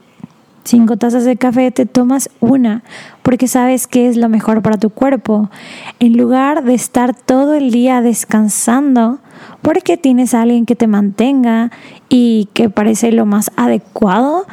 cinco 0.69 0.97
tazas 0.97 1.25
de 1.25 1.37
café, 1.37 1.71
te 1.71 1.87
tomas 1.87 2.31
una, 2.41 2.83
porque 3.23 3.49
sabes 3.49 3.87
que 3.87 4.09
es 4.09 4.17
lo 4.17 4.29
mejor 4.29 4.63
para 4.63 4.77
tu 4.77 4.91
cuerpo. 4.91 5.51
En 5.99 6.17
lugar 6.17 6.65
de 6.65 6.75
estar 6.75 7.15
todo 7.15 7.55
el 7.55 7.71
día 7.71 8.03
descansando, 8.03 9.19
porque 9.63 9.97
tienes 9.97 10.35
a 10.35 10.43
alguien 10.43 10.67
que 10.67 10.77
te 10.77 10.87
mantenga 10.87 11.71
y 12.09 12.49
que 12.53 12.71
parece 12.71 13.13
lo 13.13 13.27
más 13.27 13.51
adecuado, 13.57 14.47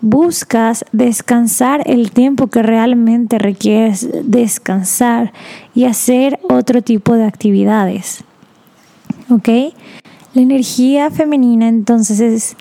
buscas 0.00 0.84
descansar 0.92 1.82
el 1.86 2.10
tiempo 2.10 2.46
que 2.46 2.62
realmente 2.62 3.38
requieres 3.38 4.08
descansar 4.24 5.32
y 5.74 5.84
hacer 5.84 6.38
otro 6.48 6.82
tipo 6.82 7.14
de 7.14 7.24
actividades. 7.24 8.22
¿Ok? 9.30 9.48
La 10.34 10.42
energía 10.42 11.10
femenina 11.10 11.66
entonces 11.66 12.20
es, 12.20 12.56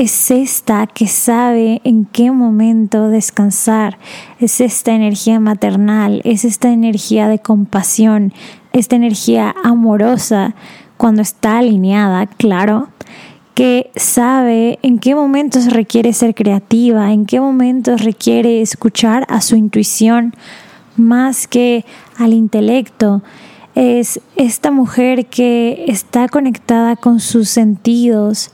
es 0.00 0.30
esta 0.30 0.86
que 0.86 1.06
sabe 1.06 1.82
en 1.84 2.06
qué 2.06 2.30
momento 2.30 3.08
descansar, 3.08 3.98
es 4.38 4.62
esta 4.62 4.92
energía 4.92 5.40
maternal, 5.40 6.22
es 6.24 6.46
esta 6.46 6.70
energía 6.70 7.28
de 7.28 7.38
compasión, 7.38 8.32
esta 8.72 8.96
energía 8.96 9.54
amorosa 9.62 10.54
cuando 10.96 11.20
está 11.20 11.58
alineada, 11.58 12.24
claro, 12.24 12.88
que 13.54 13.90
sabe 13.94 14.78
en 14.80 15.00
qué 15.00 15.14
momentos 15.14 15.70
requiere 15.70 16.14
ser 16.14 16.34
creativa, 16.34 17.12
en 17.12 17.26
qué 17.26 17.38
momentos 17.38 18.02
requiere 18.02 18.62
escuchar 18.62 19.26
a 19.28 19.42
su 19.42 19.54
intuición 19.54 20.34
más 20.96 21.46
que 21.46 21.84
al 22.16 22.32
intelecto. 22.32 23.20
Es 23.74 24.18
esta 24.36 24.70
mujer 24.70 25.26
que 25.26 25.84
está 25.88 26.26
conectada 26.26 26.96
con 26.96 27.20
sus 27.20 27.50
sentidos 27.50 28.50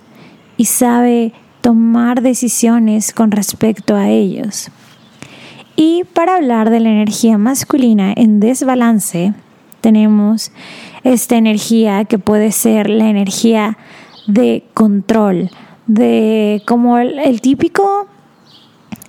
y 0.56 0.66
sabe 0.66 1.32
tomar 1.60 2.22
decisiones 2.22 3.12
con 3.12 3.30
respecto 3.30 3.96
a 3.96 4.08
ellos. 4.08 4.70
Y 5.76 6.04
para 6.04 6.36
hablar 6.36 6.70
de 6.70 6.80
la 6.80 6.88
energía 6.88 7.36
masculina 7.38 8.12
en 8.16 8.40
desbalance, 8.40 9.34
tenemos 9.80 10.52
esta 11.04 11.36
energía 11.36 12.04
que 12.04 12.18
puede 12.18 12.50
ser 12.50 12.88
la 12.88 13.08
energía 13.08 13.76
de 14.26 14.64
control, 14.74 15.50
de 15.86 16.62
como 16.66 16.98
el, 16.98 17.40
típico, 17.40 18.08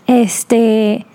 este, 0.05 1.05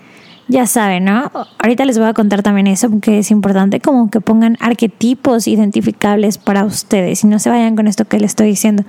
ya 0.47 0.67
saben, 0.67 1.05
¿no? 1.05 1.31
Ahorita 1.59 1.85
les 1.85 1.97
voy 1.97 2.07
a 2.07 2.13
contar 2.13 2.43
también 2.43 2.67
eso 2.67 2.89
porque 2.89 3.19
es 3.19 3.31
importante 3.31 3.79
como 3.79 4.09
que 4.09 4.21
pongan 4.21 4.57
arquetipos 4.59 5.47
identificables 5.47 6.37
para 6.37 6.65
ustedes 6.65 7.23
y 7.23 7.27
no 7.27 7.39
se 7.39 7.49
vayan 7.49 7.75
con 7.75 7.87
esto 7.87 8.05
que 8.05 8.19
les 8.19 8.31
estoy 8.31 8.47
diciendo. 8.47 8.83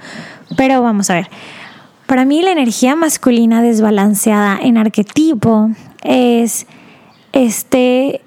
Pero 0.56 0.82
vamos 0.82 1.10
a 1.10 1.14
ver. 1.14 1.28
Para 2.06 2.24
mí 2.24 2.42
la 2.42 2.52
energía 2.52 2.96
masculina 2.96 3.62
desbalanceada 3.62 4.58
en 4.60 4.76
arquetipo 4.76 5.70
es 6.02 6.66
este 7.32 8.20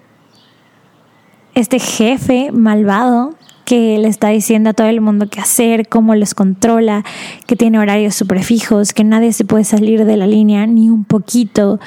este 1.53 1.79
jefe 1.79 2.51
malvado 2.51 3.36
que 3.65 3.98
le 3.98 4.07
está 4.07 4.29
diciendo 4.29 4.69
a 4.69 4.74
todo 4.74 4.88
el 4.88 5.01
mundo 5.01 5.27
qué 5.29 5.41
hacer, 5.41 5.89
cómo 5.89 6.15
los 6.15 6.34
controla, 6.34 7.03
que 7.48 7.55
tiene 7.55 7.79
horarios 7.79 8.15
súper 8.15 8.43
fijos, 8.43 8.93
que 8.93 9.03
nadie 9.03 9.34
se 9.34 9.43
puede 9.43 9.65
salir 9.65 10.05
de 10.05 10.15
la 10.17 10.25
línea 10.25 10.65
ni 10.67 10.89
un 10.89 11.03
poquito, 11.03 11.79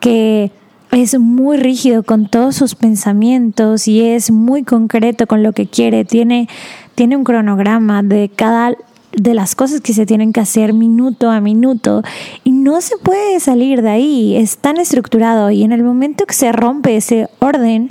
que 0.00 0.50
es 0.90 1.18
muy 1.18 1.58
rígido 1.58 2.02
con 2.02 2.28
todos 2.28 2.56
sus 2.56 2.74
pensamientos 2.74 3.88
y 3.88 4.02
es 4.02 4.30
muy 4.30 4.62
concreto 4.62 5.26
con 5.26 5.42
lo 5.42 5.52
que 5.52 5.66
quiere, 5.66 6.04
tiene, 6.04 6.48
tiene 6.94 7.16
un 7.16 7.24
cronograma 7.24 8.02
de 8.02 8.30
cada 8.34 8.74
de 9.12 9.34
las 9.34 9.54
cosas 9.54 9.80
que 9.80 9.94
se 9.94 10.06
tienen 10.06 10.32
que 10.32 10.40
hacer 10.40 10.74
minuto 10.74 11.30
a 11.30 11.40
minuto 11.40 12.02
y 12.44 12.52
no 12.52 12.80
se 12.80 12.96
puede 12.98 13.40
salir 13.40 13.82
de 13.82 13.90
ahí, 13.90 14.36
es 14.36 14.58
tan 14.58 14.76
estructurado 14.76 15.50
y 15.50 15.64
en 15.64 15.72
el 15.72 15.82
momento 15.82 16.26
que 16.26 16.34
se 16.34 16.52
rompe 16.52 16.96
ese 16.96 17.28
orden, 17.40 17.90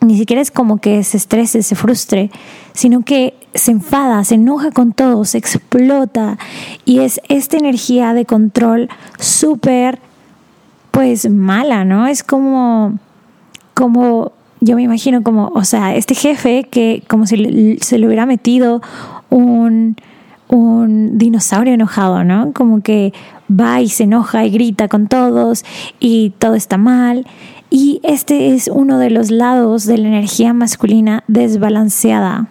ni 0.00 0.18
siquiera 0.18 0.42
es 0.42 0.50
como 0.50 0.78
que 0.78 1.02
se 1.04 1.16
estrese, 1.16 1.62
se 1.62 1.76
frustre, 1.76 2.30
sino 2.74 3.02
que 3.02 3.34
se 3.54 3.70
enfada, 3.70 4.22
se 4.24 4.34
enoja 4.34 4.72
con 4.72 4.92
todo, 4.92 5.24
se 5.24 5.38
explota 5.38 6.38
y 6.84 6.98
es 6.98 7.20
esta 7.28 7.56
energía 7.56 8.12
de 8.12 8.26
control 8.26 8.88
súper 9.18 10.00
pues 10.94 11.28
mala, 11.28 11.84
¿no? 11.84 12.06
Es 12.06 12.22
como 12.22 12.98
como 13.74 14.30
yo 14.60 14.76
me 14.76 14.82
imagino 14.82 15.24
como, 15.24 15.48
o 15.48 15.64
sea, 15.64 15.94
este 15.96 16.14
jefe 16.14 16.68
que 16.70 17.02
como 17.08 17.26
si 17.26 17.76
se 17.80 17.98
le 17.98 18.06
hubiera 18.06 18.26
metido 18.26 18.80
un, 19.28 19.96
un 20.48 21.18
dinosaurio 21.18 21.74
enojado, 21.74 22.22
¿no? 22.22 22.52
Como 22.52 22.80
que 22.80 23.12
va 23.50 23.80
y 23.82 23.88
se 23.88 24.04
enoja 24.04 24.46
y 24.46 24.50
grita 24.50 24.86
con 24.86 25.08
todos 25.08 25.64
y 25.98 26.30
todo 26.38 26.54
está 26.54 26.78
mal. 26.78 27.26
Y 27.70 28.00
este 28.04 28.54
es 28.54 28.70
uno 28.72 28.98
de 28.98 29.10
los 29.10 29.32
lados 29.32 29.86
de 29.86 29.98
la 29.98 30.06
energía 30.06 30.54
masculina 30.54 31.24
desbalanceada. 31.26 32.46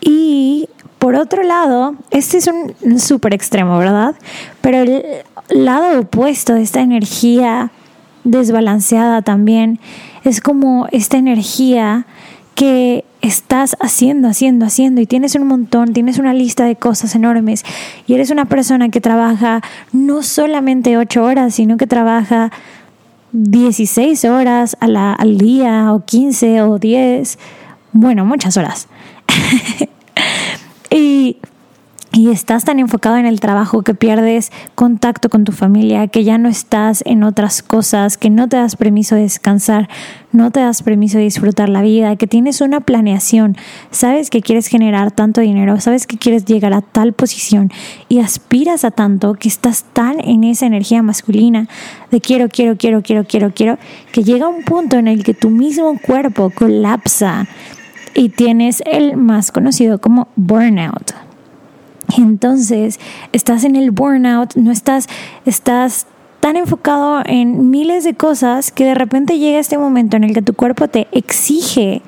Y 0.00 0.68
por 1.00 1.14
otro 1.14 1.42
lado, 1.42 1.94
este 2.10 2.36
es 2.36 2.46
un 2.82 3.00
súper 3.00 3.32
extremo, 3.32 3.78
¿verdad? 3.78 4.14
Pero 4.60 4.82
el 4.82 5.02
lado 5.48 6.00
opuesto 6.00 6.52
de 6.54 6.62
esta 6.62 6.82
energía 6.82 7.72
desbalanceada 8.24 9.22
también 9.22 9.80
es 10.24 10.42
como 10.42 10.88
esta 10.92 11.16
energía 11.16 12.04
que 12.54 13.06
estás 13.22 13.78
haciendo, 13.80 14.28
haciendo, 14.28 14.66
haciendo 14.66 15.00
y 15.00 15.06
tienes 15.06 15.34
un 15.36 15.46
montón, 15.46 15.94
tienes 15.94 16.18
una 16.18 16.34
lista 16.34 16.66
de 16.66 16.76
cosas 16.76 17.14
enormes 17.14 17.64
y 18.06 18.12
eres 18.12 18.30
una 18.30 18.44
persona 18.44 18.90
que 18.90 19.00
trabaja 19.00 19.62
no 19.92 20.22
solamente 20.22 20.98
8 20.98 21.24
horas, 21.24 21.54
sino 21.54 21.78
que 21.78 21.86
trabaja 21.86 22.52
16 23.32 24.22
horas 24.26 24.76
a 24.80 24.86
la, 24.86 25.14
al 25.14 25.38
día 25.38 25.94
o 25.94 26.04
15 26.04 26.60
o 26.60 26.78
10, 26.78 27.38
bueno, 27.92 28.26
muchas 28.26 28.58
horas. 28.58 28.86
y 30.90 31.36
y 32.12 32.30
estás 32.30 32.64
tan 32.64 32.80
enfocado 32.80 33.16
en 33.16 33.26
el 33.26 33.38
trabajo 33.38 33.82
que 33.82 33.94
pierdes 33.94 34.50
contacto 34.74 35.28
con 35.28 35.44
tu 35.44 35.52
familia, 35.52 36.08
que 36.08 36.24
ya 36.24 36.38
no 36.38 36.48
estás 36.48 37.04
en 37.06 37.22
otras 37.22 37.62
cosas, 37.62 38.18
que 38.18 38.30
no 38.30 38.48
te 38.48 38.56
das 38.56 38.74
permiso 38.74 39.14
de 39.14 39.22
descansar, 39.22 39.88
no 40.32 40.50
te 40.50 40.58
das 40.58 40.82
permiso 40.82 41.18
de 41.18 41.24
disfrutar 41.24 41.68
la 41.68 41.82
vida, 41.82 42.16
que 42.16 42.26
tienes 42.26 42.60
una 42.62 42.80
planeación, 42.80 43.56
sabes 43.92 44.28
que 44.28 44.40
quieres 44.40 44.66
generar 44.66 45.12
tanto 45.12 45.40
dinero, 45.40 45.78
sabes 45.80 46.08
que 46.08 46.18
quieres 46.18 46.44
llegar 46.46 46.72
a 46.72 46.80
tal 46.80 47.12
posición 47.12 47.70
y 48.08 48.18
aspiras 48.18 48.84
a 48.84 48.90
tanto, 48.90 49.34
que 49.34 49.48
estás 49.48 49.84
tan 49.92 50.18
en 50.18 50.42
esa 50.42 50.66
energía 50.66 51.04
masculina 51.04 51.68
de 52.10 52.20
quiero, 52.20 52.48
quiero, 52.48 52.76
quiero, 52.76 53.02
quiero, 53.02 53.24
quiero, 53.24 53.52
quiero, 53.54 53.78
que 54.10 54.24
llega 54.24 54.48
un 54.48 54.64
punto 54.64 54.96
en 54.96 55.06
el 55.06 55.22
que 55.22 55.34
tu 55.34 55.48
mismo 55.48 55.96
cuerpo 56.00 56.50
colapsa 56.50 57.46
y 58.20 58.28
tienes 58.28 58.82
el 58.84 59.16
más 59.16 59.50
conocido 59.50 59.98
como 59.98 60.28
burnout. 60.36 61.12
Entonces, 62.18 63.00
estás 63.32 63.64
en 63.64 63.76
el 63.76 63.92
burnout, 63.92 64.56
no 64.56 64.70
estás, 64.72 65.08
estás 65.46 66.06
tan 66.40 66.56
enfocado 66.56 67.22
en 67.24 67.70
miles 67.70 68.04
de 68.04 68.12
cosas 68.12 68.72
que 68.72 68.84
de 68.84 68.94
repente 68.94 69.38
llega 69.38 69.58
este 69.58 69.78
momento 69.78 70.18
en 70.18 70.24
el 70.24 70.34
que 70.34 70.42
tu 70.42 70.52
cuerpo 70.52 70.86
te 70.86 71.08
exige 71.12 72.02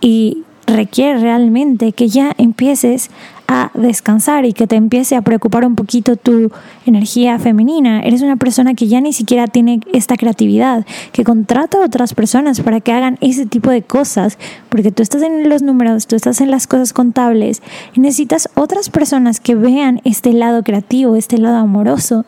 y 0.00 0.44
requiere 0.68 1.18
realmente 1.18 1.90
que 1.90 2.06
ya 2.06 2.32
empieces 2.38 3.10
a 3.52 3.72
descansar 3.74 4.44
y 4.44 4.52
que 4.52 4.68
te 4.68 4.76
empiece 4.76 5.16
a 5.16 5.22
preocupar 5.22 5.64
un 5.64 5.74
poquito 5.74 6.14
tu 6.14 6.52
energía 6.86 7.36
femenina. 7.40 8.00
Eres 8.00 8.22
una 8.22 8.36
persona 8.36 8.74
que 8.74 8.86
ya 8.86 9.00
ni 9.00 9.12
siquiera 9.12 9.48
tiene 9.48 9.80
esta 9.92 10.16
creatividad, 10.16 10.86
que 11.10 11.24
contrata 11.24 11.78
a 11.78 11.84
otras 11.84 12.14
personas 12.14 12.60
para 12.60 12.80
que 12.80 12.92
hagan 12.92 13.18
ese 13.20 13.46
tipo 13.46 13.68
de 13.70 13.82
cosas, 13.82 14.38
porque 14.68 14.92
tú 14.92 15.02
estás 15.02 15.22
en 15.22 15.48
los 15.48 15.62
números, 15.62 16.06
tú 16.06 16.14
estás 16.14 16.40
en 16.40 16.52
las 16.52 16.68
cosas 16.68 16.92
contables 16.92 17.60
y 17.92 17.98
necesitas 17.98 18.48
otras 18.54 18.88
personas 18.88 19.40
que 19.40 19.56
vean 19.56 20.00
este 20.04 20.32
lado 20.32 20.62
creativo, 20.62 21.16
este 21.16 21.36
lado 21.36 21.56
amoroso 21.56 22.24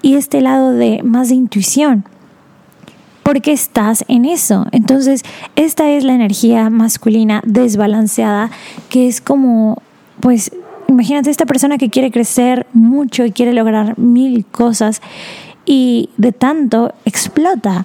y 0.00 0.14
este 0.14 0.40
lado 0.40 0.72
de 0.72 1.02
más 1.02 1.28
de 1.28 1.34
intuición 1.34 2.06
porque 3.22 3.52
estás 3.52 4.04
en 4.06 4.26
eso. 4.26 4.66
Entonces, 4.70 5.22
esta 5.56 5.90
es 5.90 6.04
la 6.04 6.14
energía 6.14 6.70
masculina 6.70 7.40
desbalanceada, 7.44 8.50
que 8.90 9.08
es 9.08 9.20
como, 9.22 9.82
pues, 10.24 10.52
imagínate 10.88 11.28
esta 11.28 11.44
persona 11.44 11.76
que 11.76 11.90
quiere 11.90 12.10
crecer 12.10 12.66
mucho 12.72 13.26
y 13.26 13.30
quiere 13.30 13.52
lograr 13.52 13.98
mil 13.98 14.46
cosas 14.46 15.02
y 15.66 16.08
de 16.16 16.32
tanto 16.32 16.94
explota. 17.04 17.84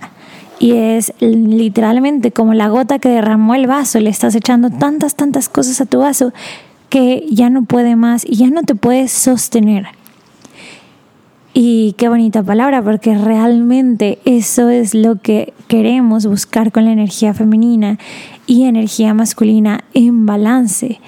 Y 0.58 0.71
es 0.71 1.12
literalmente 1.19 2.32
como 2.32 2.54
la 2.54 2.69
gota 2.69 2.97
que 2.99 3.10
derramó 3.10 3.56
el 3.56 3.67
vaso, 3.67 3.99
le 3.99 4.10
estás 4.10 4.36
echando 4.36 4.69
tantas, 4.69 5.15
tantas 5.15 5.49
cosas 5.49 5.82
a 5.82 5.86
tu 5.86 5.99
vaso 5.99 6.32
que 6.88 7.25
ya 7.30 7.49
no 7.49 7.65
puede 7.65 7.97
más 7.97 8.23
y 8.25 8.38
ya 8.38 8.49
no 8.49 8.63
te 8.63 8.73
puedes 8.73 9.12
sostener. 9.12 9.88
Y 11.54 11.93
qué 11.97 12.08
bonita 12.08 12.41
palabra, 12.41 12.82
porque 12.82 13.17
realmente 13.17 14.19
eso 14.23 14.69
es 14.69 14.95
lo 14.95 15.17
que 15.17 15.54
queremos 15.67 16.25
buscar 16.25 16.71
con 16.71 16.86
la 16.86 16.93
energía 16.93 17.34
femenina 17.34 17.99
y 18.47 18.63
energía 18.63 19.13
masculina 19.13 19.84
en 19.93 20.25
balance. 20.25 21.02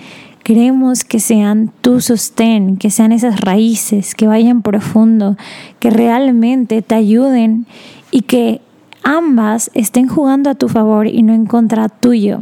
Queremos 0.54 1.06
que 1.06 1.22
sean 1.22 1.72
tu 1.80 2.02
sostén, 2.02 2.76
que 2.76 2.90
sean 2.90 3.14
esas 3.14 3.40
raíces, 3.40 4.16
que 4.16 4.28
vayan 4.28 4.64
profundo, 4.64 5.38
que 5.80 5.90
realmente 5.90 6.82
te 6.82 6.94
ayuden 6.94 7.66
y 8.12 8.24
que 8.24 8.60
ambas 9.02 9.72
estén 9.76 10.10
jugando 10.10 10.50
a 10.50 10.56
tu 10.56 10.68
favor 10.68 11.08
y 11.08 11.22
no 11.24 11.34
en 11.34 11.46
contra 11.46 11.88
tuyo. 11.88 12.42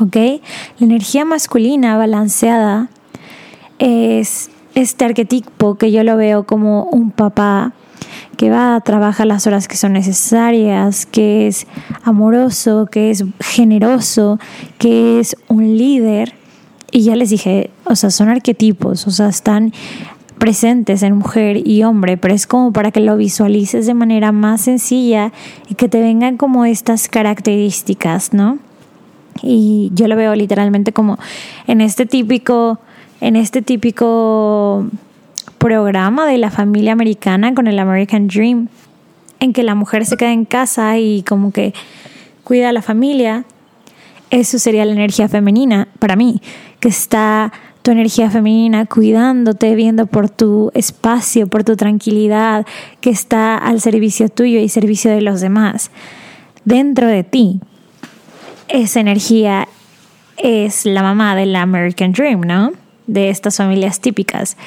¿Ok? 0.00 0.16
La 0.16 0.86
energía 0.86 1.24
masculina 1.24 1.96
balanceada 1.96 2.88
es 3.78 4.50
este 4.74 5.04
arquetipo 5.04 5.76
que 5.76 5.92
yo 5.92 6.02
lo 6.02 6.16
veo 6.16 6.46
como 6.46 6.82
un 6.86 7.12
papá 7.12 7.74
que 8.36 8.50
va 8.50 8.74
a 8.74 8.80
trabajar 8.80 9.28
las 9.28 9.46
horas 9.46 9.68
que 9.68 9.76
son 9.76 9.92
necesarias, 9.92 11.06
que 11.06 11.46
es 11.46 11.68
amoroso, 12.02 12.88
que 12.90 13.12
es 13.12 13.24
generoso, 13.38 14.40
que 14.78 15.20
es 15.20 15.36
un 15.46 15.76
líder. 15.78 16.42
Y 16.96 17.02
ya 17.02 17.16
les 17.16 17.28
dije, 17.30 17.70
o 17.86 17.96
sea, 17.96 18.12
son 18.12 18.28
arquetipos, 18.28 19.08
o 19.08 19.10
sea, 19.10 19.28
están 19.28 19.72
presentes 20.38 21.02
en 21.02 21.16
mujer 21.16 21.66
y 21.66 21.82
hombre, 21.82 22.16
pero 22.16 22.32
es 22.32 22.46
como 22.46 22.72
para 22.72 22.92
que 22.92 23.00
lo 23.00 23.16
visualices 23.16 23.86
de 23.86 23.94
manera 23.94 24.30
más 24.30 24.60
sencilla 24.60 25.32
y 25.68 25.74
que 25.74 25.88
te 25.88 26.00
vengan 26.00 26.36
como 26.36 26.64
estas 26.64 27.08
características, 27.08 28.32
¿no? 28.32 28.60
Y 29.42 29.90
yo 29.92 30.06
lo 30.06 30.14
veo 30.14 30.36
literalmente 30.36 30.92
como 30.92 31.18
en 31.66 31.80
este 31.80 32.06
típico 32.06 32.78
en 33.20 33.34
este 33.34 33.60
típico 33.60 34.86
programa 35.58 36.28
de 36.28 36.38
la 36.38 36.52
familia 36.52 36.92
americana 36.92 37.54
con 37.54 37.66
el 37.66 37.76
American 37.80 38.28
Dream, 38.28 38.68
en 39.40 39.52
que 39.52 39.64
la 39.64 39.74
mujer 39.74 40.06
se 40.06 40.16
queda 40.16 40.30
en 40.30 40.44
casa 40.44 40.96
y 40.96 41.24
como 41.24 41.50
que 41.50 41.74
cuida 42.44 42.68
a 42.68 42.72
la 42.72 42.82
familia, 42.82 43.46
eso 44.30 44.58
sería 44.58 44.84
la 44.84 44.92
energía 44.92 45.28
femenina 45.28 45.88
para 45.98 46.16
mí, 46.16 46.40
que 46.84 46.88
está 46.88 47.50
tu 47.80 47.92
energía 47.92 48.28
femenina 48.28 48.84
cuidándote, 48.84 49.74
viendo 49.74 50.04
por 50.04 50.28
tu 50.28 50.70
espacio, 50.74 51.46
por 51.46 51.64
tu 51.64 51.76
tranquilidad, 51.76 52.66
que 53.00 53.08
está 53.08 53.56
al 53.56 53.80
servicio 53.80 54.28
tuyo 54.28 54.60
y 54.60 54.68
servicio 54.68 55.10
de 55.10 55.22
los 55.22 55.40
demás. 55.40 55.90
Dentro 56.66 57.06
de 57.06 57.24
ti, 57.24 57.60
esa 58.68 59.00
energía 59.00 59.66
es 60.36 60.84
la 60.84 61.02
mamá 61.02 61.34
del 61.36 61.56
American 61.56 62.12
Dream, 62.12 62.42
¿no? 62.42 62.72
de 63.06 63.30
estas 63.30 63.56
familias 63.56 64.00
típicas. 64.00 64.58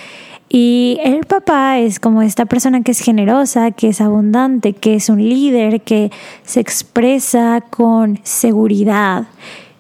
Y 0.50 0.98
el 1.04 1.24
papá 1.28 1.78
es 1.78 2.00
como 2.00 2.24
esta 2.24 2.48
persona 2.48 2.82
que 2.82 2.94
es 2.94 3.00
generosa, 3.00 3.70
que 3.70 3.90
es 3.90 4.02
abundante, 4.02 4.74
que 4.74 4.96
es 4.96 5.10
un 5.10 5.24
líder, 5.24 5.82
que 5.82 6.10
se 6.42 6.62
expresa 6.62 7.62
con 7.70 8.20
seguridad, 8.24 9.28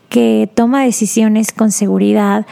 que 0.09 0.49
toma 0.53 0.83
decisiones 0.83 1.51
con 1.51 1.71
seguridad, 1.71 2.45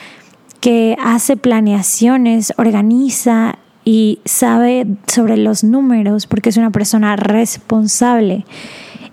que 0.60 0.98
hace 1.04 1.38
planeaciones, 1.38 2.54
organiza 2.58 3.60
y 3.84 4.20
sabe 4.26 4.88
sobre 5.08 5.38
los 5.38 5.63
números 5.63 6.26
porque 6.28 6.50
es 6.50 6.58
una 6.58 6.72
persona 6.72 7.15
responsable. 7.15 8.46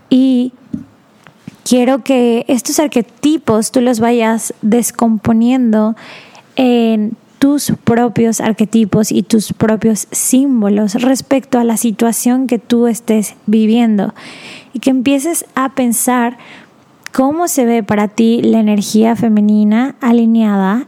Y 0.08 0.52
quiero 1.64 2.02
que 2.02 2.44
estos 2.48 2.78
arquetipos 2.78 3.70
tú 3.70 3.80
los 3.80 4.00
vayas 4.00 4.54
descomponiendo 4.62 5.94
en 6.56 7.16
tus 7.38 7.72
propios 7.84 8.40
arquetipos 8.40 9.10
y 9.10 9.22
tus 9.24 9.52
propios 9.52 10.06
símbolos 10.12 10.94
respecto 10.94 11.58
a 11.58 11.64
la 11.64 11.76
situación 11.76 12.46
que 12.46 12.58
tú 12.58 12.86
estés 12.86 13.34
viviendo 13.46 14.14
y 14.72 14.78
que 14.78 14.90
empieces 14.90 15.44
a 15.54 15.74
pensar 15.74 16.38
cómo 17.12 17.46
se 17.46 17.64
ve 17.66 17.82
para 17.82 18.08
ti 18.08 18.40
la 18.42 18.58
energía 18.58 19.14
femenina 19.16 19.94
alineada 20.00 20.86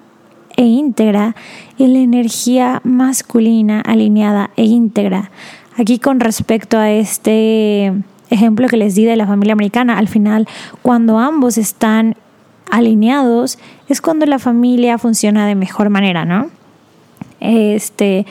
e 0.57 0.65
íntegra 0.65 1.35
y 1.77 1.87
la 1.87 1.99
energía 1.99 2.81
masculina 2.85 3.81
alineada 3.81 4.51
e 4.57 4.65
íntegra. 4.65 5.31
Aquí 5.77 5.99
con 5.99 6.21
respecto 6.21 6.79
a 6.79 6.91
este 6.91 7.93
ejemplo 8.31 8.69
que 8.69 8.77
les 8.77 8.95
di 8.95 9.05
de 9.05 9.17
la 9.17 9.27
familia 9.27 9.53
americana, 9.53 9.99
al 9.99 10.09
final 10.09 10.49
cuando 10.83 11.19
ambos 11.19 11.59
están 11.59 12.17
alineados 12.71 13.59
es 13.89 14.01
cuando 14.01 14.27
la 14.27 14.39
familia 14.39 14.99
funciona 14.99 15.47
de 15.47 15.55
mejor 15.55 15.91
manera, 15.91 16.25
¿no? 16.25 16.51
Este, 17.41 18.25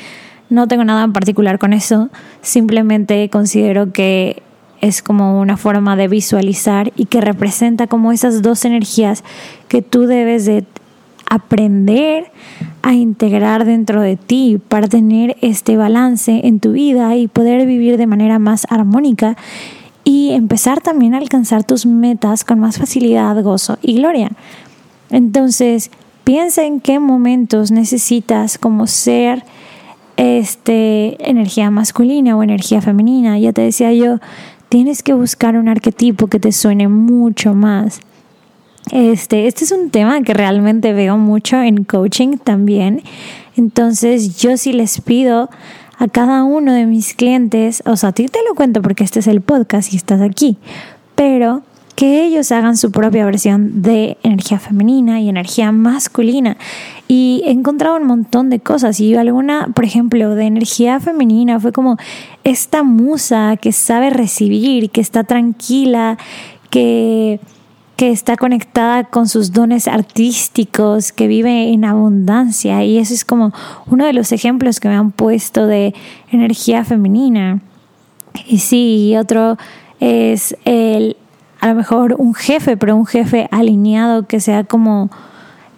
no 0.50 0.68
tengo 0.68 0.84
nada 0.84 1.04
en 1.04 1.14
particular 1.14 1.60
con 1.60 1.74
eso, 1.74 2.10
simplemente 2.42 3.30
considero 3.30 3.92
que 3.92 4.42
es 4.84 5.02
como 5.02 5.40
una 5.40 5.56
forma 5.56 5.96
de 5.96 6.10
visualizar 6.10 6.92
y 6.98 7.06
que 7.06 7.22
representa 7.22 7.88
como 7.88 8.12
esas 8.12 8.42
dos 8.42 8.66
energías 8.66 9.24
que 9.70 9.82
tú 9.82 10.08
debes 10.08 10.46
de 10.46 10.66
aprender 11.30 12.32
a 12.82 12.94
integrar 12.94 13.64
dentro 13.64 14.02
de 14.02 14.18
ti 14.18 14.60
para 14.68 14.90
tener 14.90 15.38
este 15.42 15.78
balance 15.78 16.42
en 16.44 16.60
tu 16.60 16.74
vida 16.74 17.16
y 17.16 17.30
poder 17.30 17.66
vivir 17.66 17.96
de 17.98 18.08
manera 18.08 18.40
más 18.40 18.68
armónica 18.70 19.38
y 20.04 20.32
empezar 20.32 20.82
también 20.82 21.14
a 21.14 21.20
alcanzar 21.20 21.64
tus 21.64 21.86
metas 21.86 22.44
con 22.44 22.60
más 22.60 22.78
facilidad, 22.78 23.42
gozo 23.42 23.78
y 23.82 23.96
gloria. 23.96 24.32
Entonces, 25.10 25.92
piensa 26.26 26.66
en 26.66 26.82
qué 26.82 27.00
momentos 27.00 27.72
necesitas 27.72 28.58
como 28.58 28.86
ser 28.88 29.46
este 30.18 31.30
energía 31.30 31.72
masculina 31.72 32.36
o 32.36 32.44
energía 32.44 32.82
femenina. 32.82 33.40
Ya 33.40 33.54
te 33.54 33.62
decía 33.62 33.94
yo, 33.94 34.20
tienes 34.74 35.04
que 35.04 35.14
buscar 35.14 35.56
un 35.56 35.70
arquetipo 35.70 36.26
que 36.26 36.40
te 36.40 36.52
suene 36.52 36.88
mucho 36.88 37.54
más. 37.54 38.00
Este, 38.92 39.46
este 39.46 39.66
es 39.66 39.72
un 39.72 39.92
tema 39.92 40.24
que 40.24 40.34
realmente 40.34 40.94
veo 40.94 41.16
mucho 41.16 41.62
en 41.62 41.84
coaching 41.84 42.40
también. 42.40 43.04
Entonces, 43.56 44.36
yo 44.38 44.58
sí 44.58 44.74
les 44.74 45.00
pido 45.00 45.52
a 46.00 46.08
cada 46.08 46.44
uno 46.44 46.74
de 46.74 46.88
mis 46.88 47.14
clientes, 47.14 47.84
o 47.86 47.96
sea, 47.98 48.10
a 48.10 48.12
ti 48.14 48.26
te 48.26 48.40
lo 48.50 48.56
cuento 48.56 48.82
porque 48.82 49.04
este 49.04 49.20
es 49.20 49.28
el 49.28 49.42
podcast 49.42 49.94
y 49.94 49.96
estás 49.96 50.22
aquí, 50.22 50.58
pero 51.14 51.62
que 51.96 52.26
ellos 52.26 52.52
hagan 52.52 52.76
su 52.76 52.92
propia 52.92 53.26
versión 53.26 53.82
de 53.82 54.18
energía 54.24 54.60
femenina 54.60 55.22
y 55.22 55.30
energía 55.30 55.72
masculina. 55.72 56.58
Y 57.08 57.44
he 57.46 57.52
encontrado 57.52 57.98
un 57.98 58.06
montón 58.06 58.50
de 58.50 58.60
cosas. 58.60 59.00
Y 59.00 59.16
alguna, 59.16 59.68
por 59.76 59.86
ejemplo, 59.86 60.36
de 60.36 60.46
energía 60.46 61.00
femenina 61.00 61.60
fue 61.60 61.72
como 61.72 61.98
esta 62.44 62.84
musa 62.84 63.58
que 63.58 63.72
sabe 63.72 64.10
recibir, 64.10 64.90
que 64.90 65.02
está 65.02 65.24
tranquila, 65.24 66.18
que 66.70 67.40
que 67.96 68.10
está 68.10 68.38
conectada 68.38 69.04
con 69.04 69.28
sus 69.28 69.52
dones 69.52 69.88
artísticos, 69.88 71.12
que 71.12 71.28
vive 71.28 71.70
en 71.72 71.86
abundancia. 71.86 72.84
Y 72.84 72.98
eso 72.98 73.14
es 73.14 73.24
como 73.24 73.54
uno 73.86 74.06
de 74.06 74.14
los 74.14 74.32
ejemplos 74.32 74.80
que 74.80 74.90
me 74.90 74.96
han 74.96 75.12
puesto 75.12 75.68
de 75.68 75.94
energía 76.32 76.84
femenina. 76.84 77.62
Y 78.48 78.60
sí, 78.60 79.16
otro 79.18 79.58
es 80.00 80.58
el, 80.66 81.16
a 81.64 81.68
lo 81.68 81.76
mejor 81.76 82.16
un 82.18 82.34
jefe, 82.34 82.76
pero 82.76 82.94
un 82.94 83.06
jefe 83.06 83.48
alineado 83.50 84.28
que 84.28 84.42
sea 84.42 84.66
como 84.66 85.10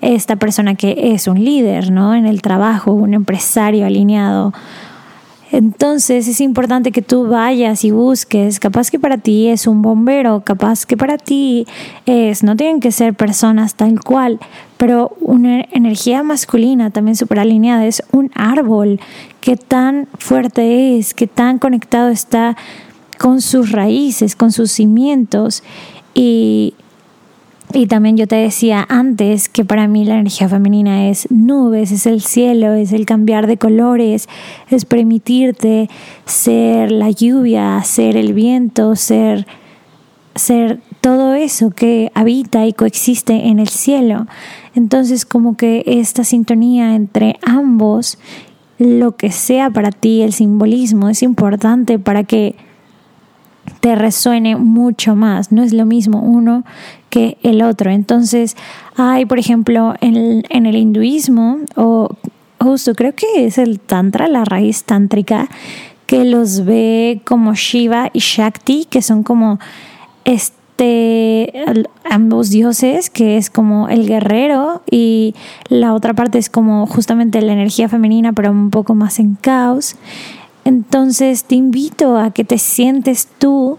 esta 0.01 0.35
persona 0.35 0.73
que 0.73 1.13
es 1.13 1.27
un 1.27 1.45
líder, 1.45 1.91
¿no? 1.91 2.15
En 2.15 2.25
el 2.25 2.41
trabajo, 2.41 2.91
un 2.91 3.13
empresario 3.13 3.85
alineado. 3.85 4.51
Entonces 5.51 6.27
es 6.27 6.41
importante 6.41 6.91
que 6.91 7.03
tú 7.03 7.27
vayas 7.27 7.83
y 7.85 7.91
busques, 7.91 8.59
capaz 8.59 8.89
que 8.89 8.97
para 8.97 9.19
ti 9.19 9.47
es 9.47 9.67
un 9.67 9.83
bombero, 9.83 10.41
capaz 10.43 10.87
que 10.87 10.97
para 10.97 11.19
ti 11.19 11.67
es, 12.07 12.41
no 12.41 12.55
tienen 12.55 12.79
que 12.79 12.91
ser 12.91 13.13
personas 13.13 13.75
tal 13.75 13.99
cual, 13.99 14.39
pero 14.77 15.15
una 15.21 15.65
energía 15.71 16.23
masculina 16.23 16.89
también 16.89 17.15
súper 17.15 17.37
alineada 17.37 17.85
es 17.85 18.01
un 18.11 18.31
árbol, 18.33 18.99
qué 19.39 19.55
tan 19.55 20.07
fuerte 20.17 20.97
es, 20.97 21.13
qué 21.13 21.27
tan 21.27 21.59
conectado 21.59 22.09
está 22.09 22.57
con 23.17 23.41
sus 23.41 23.71
raíces, 23.71 24.35
con 24.35 24.51
sus 24.51 24.71
cimientos 24.71 25.63
y 26.13 26.73
y 27.73 27.87
también 27.87 28.15
yo 28.15 28.25
te 28.25 28.37
decía 28.37 28.85
antes 28.87 29.49
que 29.49 29.65
para 29.65 29.87
mí 29.87 30.05
la 30.05 30.17
energía 30.17 30.47
femenina 30.47 31.09
es 31.09 31.29
nubes, 31.29 31.91
es 31.91 32.05
el 32.05 32.21
cielo, 32.21 32.73
es 32.73 32.93
el 32.93 33.05
cambiar 33.05 33.47
de 33.47 33.57
colores, 33.57 34.29
es 34.69 34.85
permitirte 34.85 35.89
ser 36.25 36.91
la 36.91 37.09
lluvia, 37.09 37.81
ser 37.83 38.15
el 38.15 38.33
viento, 38.33 38.95
ser, 38.95 39.45
ser 40.35 40.79
todo 41.01 41.33
eso 41.33 41.71
que 41.71 42.11
habita 42.13 42.65
y 42.65 42.71
coexiste 42.71 43.47
en 43.47 43.59
el 43.59 43.67
cielo. 43.67 44.25
Entonces 44.73 45.25
como 45.25 45.57
que 45.57 45.83
esta 45.85 46.23
sintonía 46.23 46.95
entre 46.95 47.37
ambos, 47.41 48.19
lo 48.77 49.17
que 49.17 49.31
sea 49.31 49.69
para 49.69 49.91
ti 49.91 50.21
el 50.21 50.31
simbolismo, 50.31 51.09
es 51.09 51.23
importante 51.23 51.99
para 51.99 52.23
que 52.23 52.55
te 53.85 53.93
resuene 53.93 54.55
mucho 54.55 55.15
más. 55.15 55.51
No 55.51 55.61
es 55.61 55.71
lo 55.71 55.85
mismo 55.85 56.19
uno 56.19 56.63
que 57.11 57.37
el 57.43 57.61
otro. 57.61 57.91
Entonces, 57.91 58.57
hay, 58.97 59.27
por 59.27 59.37
ejemplo, 59.37 59.93
en 60.01 60.43
el, 60.49 60.75
hinduismo, 60.75 61.59
o 61.75 62.09
justo 62.59 62.95
creo 62.95 63.13
que 63.13 63.45
es 63.45 63.59
el 63.59 63.79
tantra, 63.79 64.27
la 64.27 64.43
raíz 64.43 64.85
tántrica, 64.85 65.49
que 66.07 66.25
los 66.25 66.65
ve 66.65 67.21
como 67.25 67.53
Shiva 67.53 68.09
y 68.11 68.21
Shakti, 68.21 68.85
que 68.85 69.03
son 69.03 69.21
como 69.21 69.59
este 70.23 71.53
ambos 72.09 72.49
dioses, 72.49 73.11
que 73.11 73.37
es 73.37 73.51
como 73.51 73.87
el 73.87 74.07
guerrero 74.07 74.81
y 74.89 75.35
la 75.69 75.93
otra 75.93 76.15
parte 76.15 76.39
es 76.39 76.49
como 76.49 76.87
justamente 76.87 77.39
la 77.43 77.53
energía 77.53 77.87
femenina, 77.87 78.33
pero 78.33 78.49
un 78.49 78.71
poco 78.71 78.95
más 78.95 79.19
en 79.19 79.35
caos. 79.35 79.95
Entonces 80.65 81.45
te 81.45 81.55
invito 81.55 82.17
a 82.17 82.31
que 82.31 82.43
te 82.43 82.57
sientes 82.57 83.29
tú 83.37 83.77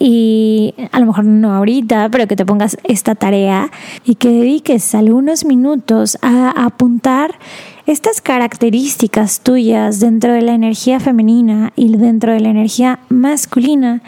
y 0.00 0.74
a 0.90 0.98
lo 0.98 1.06
mejor 1.06 1.24
no 1.24 1.54
ahorita, 1.54 2.08
pero 2.10 2.26
que 2.26 2.36
te 2.36 2.46
pongas 2.46 2.76
esta 2.84 3.14
tarea 3.14 3.70
y 4.04 4.16
que 4.16 4.30
dediques 4.30 4.94
algunos 4.94 5.44
minutos 5.44 6.18
a 6.22 6.50
apuntar 6.64 7.38
estas 7.86 8.20
características 8.20 9.40
tuyas 9.40 10.00
dentro 10.00 10.32
de 10.32 10.42
la 10.42 10.54
energía 10.54 11.00
femenina 11.00 11.72
y 11.76 11.94
dentro 11.96 12.32
de 12.32 12.40
la 12.40 12.48
energía 12.48 12.98
masculina 13.08 14.02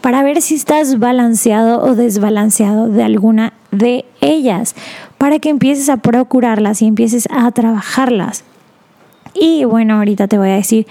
para 0.00 0.24
ver 0.24 0.42
si 0.42 0.56
estás 0.56 0.98
balanceado 0.98 1.82
o 1.82 1.94
desbalanceado 1.94 2.88
de 2.88 3.04
alguna 3.04 3.52
de 3.70 4.04
ellas, 4.20 4.74
para 5.16 5.38
que 5.38 5.48
empieces 5.48 5.88
a 5.88 5.98
procurarlas 5.98 6.82
y 6.82 6.86
empieces 6.86 7.28
a 7.30 7.50
trabajarlas. 7.52 8.44
Y 9.34 9.64
bueno, 9.64 9.96
ahorita 9.96 10.28
te 10.28 10.38
voy 10.38 10.50
a 10.50 10.54
decir 10.54 10.86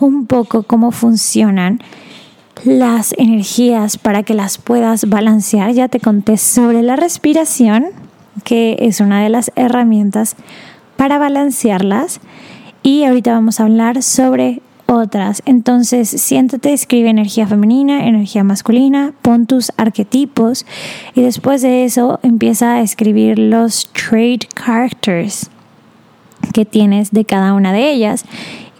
un 0.00 0.26
poco 0.26 0.62
cómo 0.62 0.90
funcionan 0.90 1.80
las 2.64 3.14
energías 3.18 3.98
para 3.98 4.22
que 4.22 4.34
las 4.34 4.58
puedas 4.58 5.08
balancear. 5.08 5.72
Ya 5.72 5.88
te 5.88 6.00
conté 6.00 6.36
sobre 6.36 6.82
la 6.82 6.96
respiración, 6.96 7.86
que 8.44 8.76
es 8.80 9.00
una 9.00 9.22
de 9.22 9.28
las 9.28 9.52
herramientas 9.56 10.36
para 10.96 11.18
balancearlas. 11.18 12.20
Y 12.82 13.04
ahorita 13.04 13.32
vamos 13.32 13.60
a 13.60 13.64
hablar 13.64 14.02
sobre 14.02 14.62
otras. 14.86 15.42
Entonces, 15.46 16.08
siéntate, 16.08 16.72
escribe 16.72 17.10
energía 17.10 17.46
femenina, 17.46 18.06
energía 18.06 18.44
masculina, 18.44 19.12
pon 19.22 19.46
tus 19.46 19.72
arquetipos 19.76 20.64
y 21.14 21.22
después 21.22 21.62
de 21.62 21.84
eso 21.84 22.20
empieza 22.22 22.74
a 22.74 22.80
escribir 22.82 23.38
los 23.38 23.90
trait 23.92 24.44
characters 24.54 25.50
que 26.52 26.64
tienes 26.64 27.10
de 27.10 27.24
cada 27.24 27.52
una 27.52 27.72
de 27.72 27.90
ellas 27.90 28.24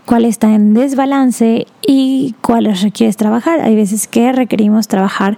cuál 0.06 0.24
está 0.24 0.54
en 0.54 0.72
desbalance 0.72 1.66
y 1.86 2.34
cuáles 2.40 2.82
requieres 2.82 3.16
trabajar. 3.16 3.60
Hay 3.60 3.74
veces 3.74 4.06
que 4.06 4.32
requerimos 4.32 4.88
trabajar 4.88 5.36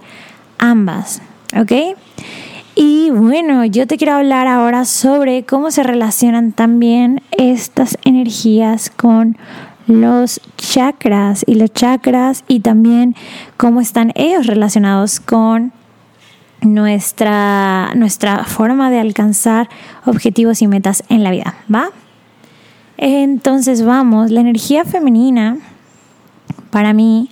ambas, 0.57 1.21
¿ok? 1.59 1.97
Y 2.75 3.09
bueno, 3.09 3.65
yo 3.65 3.87
te 3.87 3.97
quiero 3.97 4.13
hablar 4.13 4.47
ahora 4.47 4.85
sobre 4.85 5.43
cómo 5.43 5.71
se 5.71 5.83
relacionan 5.83 6.53
también 6.53 7.21
estas 7.31 7.97
energías 8.05 8.89
con 8.89 9.37
los 9.87 10.39
chakras 10.55 11.43
y 11.47 11.55
los 11.55 11.73
chakras 11.73 12.43
y 12.47 12.59
también 12.59 13.15
cómo 13.57 13.81
están 13.81 14.13
ellos 14.15 14.45
relacionados 14.45 15.19
con 15.19 15.73
nuestra, 16.61 17.91
nuestra 17.95 18.45
forma 18.45 18.91
de 18.91 18.99
alcanzar 18.99 19.67
objetivos 20.05 20.61
y 20.61 20.67
metas 20.67 21.03
en 21.09 21.23
la 21.23 21.31
vida, 21.31 21.55
¿va? 21.73 21.89
Entonces 23.01 23.81
vamos, 23.81 24.29
la 24.29 24.41
energía 24.41 24.83
femenina, 24.83 25.57
para 26.69 26.91
mí, 26.91 27.29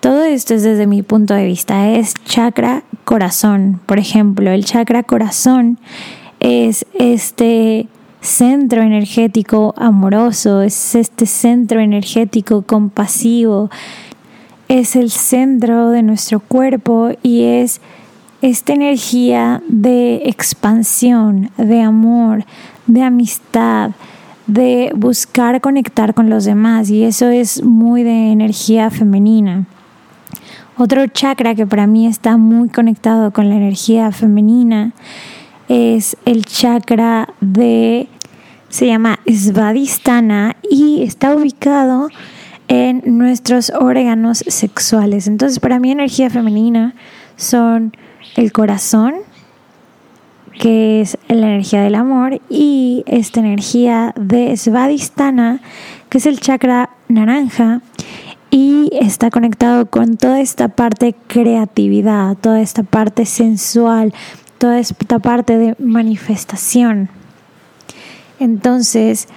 todo 0.00 0.24
esto 0.24 0.52
es 0.52 0.62
desde 0.62 0.86
mi 0.86 1.02
punto 1.02 1.32
de 1.32 1.46
vista, 1.46 1.88
es 1.88 2.12
chakra 2.26 2.82
corazón. 3.06 3.80
Por 3.86 3.98
ejemplo, 3.98 4.50
el 4.50 4.66
chakra 4.66 5.02
corazón 5.02 5.78
es 6.38 6.84
este 6.92 7.88
centro 8.20 8.82
energético 8.82 9.72
amoroso, 9.78 10.60
es 10.60 10.94
este 10.94 11.24
centro 11.24 11.80
energético 11.80 12.60
compasivo, 12.60 13.70
es 14.68 14.96
el 14.96 15.10
centro 15.10 15.88
de 15.88 16.02
nuestro 16.02 16.40
cuerpo 16.40 17.08
y 17.22 17.44
es 17.44 17.80
esta 18.42 18.74
energía 18.74 19.62
de 19.66 20.16
expansión, 20.26 21.50
de 21.56 21.80
amor, 21.80 22.44
de 22.86 23.02
amistad, 23.02 23.92
de 24.52 24.90
buscar 24.96 25.60
conectar 25.60 26.12
con 26.12 26.28
los 26.28 26.44
demás 26.44 26.90
y 26.90 27.04
eso 27.04 27.28
es 27.28 27.62
muy 27.62 28.02
de 28.02 28.32
energía 28.32 28.90
femenina. 28.90 29.66
Otro 30.76 31.06
chakra 31.06 31.54
que 31.54 31.66
para 31.66 31.86
mí 31.86 32.06
está 32.06 32.36
muy 32.36 32.68
conectado 32.68 33.30
con 33.32 33.48
la 33.48 33.54
energía 33.54 34.10
femenina 34.10 34.92
es 35.68 36.16
el 36.24 36.44
chakra 36.44 37.28
de, 37.40 38.08
se 38.70 38.86
llama 38.86 39.20
Svadhisthana 39.26 40.56
y 40.68 41.02
está 41.02 41.34
ubicado 41.36 42.08
en 42.66 43.02
nuestros 43.04 43.70
órganos 43.70 44.38
sexuales. 44.48 45.28
Entonces 45.28 45.60
para 45.60 45.78
mí 45.78 45.92
energía 45.92 46.28
femenina 46.28 46.94
son 47.36 47.96
el 48.34 48.50
corazón, 48.52 49.14
que 50.60 51.00
es 51.00 51.16
la 51.28 51.46
energía 51.46 51.80
del 51.80 51.94
amor, 51.94 52.38
y 52.50 53.02
esta 53.06 53.40
energía 53.40 54.12
de 54.14 54.54
Svadhisthana, 54.58 55.62
que 56.10 56.18
es 56.18 56.26
el 56.26 56.38
chakra 56.38 56.90
naranja, 57.08 57.80
y 58.50 58.90
está 58.92 59.30
conectado 59.30 59.86
con 59.86 60.18
toda 60.18 60.38
esta 60.38 60.68
parte 60.68 61.14
creatividad, 61.28 62.36
toda 62.36 62.60
esta 62.60 62.82
parte 62.82 63.24
sensual, 63.24 64.12
toda 64.58 64.78
esta 64.78 65.18
parte 65.18 65.56
de 65.56 65.76
manifestación. 65.78 67.08
Entonces, 68.38 69.28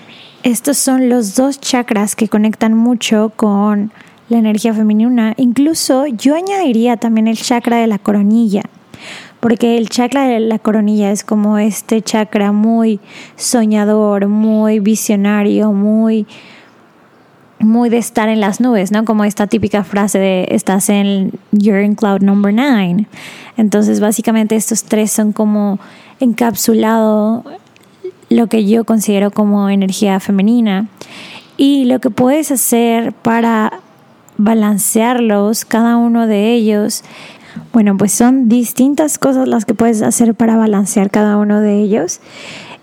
estos 0.44 0.78
son 0.78 1.08
los 1.08 1.36
dos 1.36 1.62
chakras 1.62 2.18
que 2.18 2.28
conectan 2.28 2.74
mucho 2.74 3.32
con 3.38 3.94
la 4.28 4.40
energía 4.40 4.74
femenina. 4.74 5.36
Incluso 5.38 6.06
yo 6.06 6.36
añadiría 6.36 6.98
también 6.98 7.30
el 7.30 7.38
chakra 7.38 7.78
de 7.78 7.88
la 7.88 7.98
coronilla, 7.98 8.64
porque 9.44 9.78
el 9.78 9.90
chakra 9.90 10.26
de 10.26 10.40
la 10.40 10.58
coronilla 10.58 11.12
es 11.12 11.26
como 11.26 11.58
este 11.58 12.02
chakra 12.02 12.54
muy 12.54 13.02
soñador, 13.36 14.30
muy 14.30 14.80
visionario, 14.80 15.74
muy 15.74 16.26
muy 17.60 17.90
de 17.90 17.98
estar 17.98 18.30
en 18.30 18.40
las 18.40 18.62
nubes, 18.62 18.94
¿no? 18.94 19.04
Como 19.04 19.26
esta 19.26 19.48
típica 19.48 19.84
frase 19.84 20.18
de 20.18 20.48
estás 20.52 20.88
en 20.88 21.34
you're 21.52 21.84
in 21.84 21.96
cloud 21.96 22.22
number 22.22 22.54
nine. 22.54 23.06
Entonces, 23.58 24.00
básicamente 24.00 24.56
estos 24.56 24.86
tres 24.86 25.12
son 25.12 25.34
como 25.34 25.78
encapsulado 26.22 27.44
lo 28.30 28.48
que 28.48 28.66
yo 28.66 28.86
considero 28.86 29.30
como 29.30 29.70
energía 29.70 30.22
femenina 30.22 30.88
y 31.58 31.84
lo 31.84 32.00
que 32.00 32.10
puedes 32.10 32.50
hacer 32.50 33.12
para 33.12 33.82
balancearlos, 34.38 35.66
cada 35.66 35.98
uno 35.98 36.28
de 36.28 36.54
ellos. 36.54 37.04
Bueno, 37.72 37.98
pues 37.98 38.12
son 38.12 38.50
distintas 38.50 39.18
cosas 39.18 39.48
las 39.48 39.66
que 39.66 39.74
puedes 39.74 40.02
hacer 40.02 40.36
para 40.36 40.58
balancear 40.58 41.10
cada 41.10 41.38
uno 41.38 41.60
de 41.62 41.82
ellos. 41.82 42.20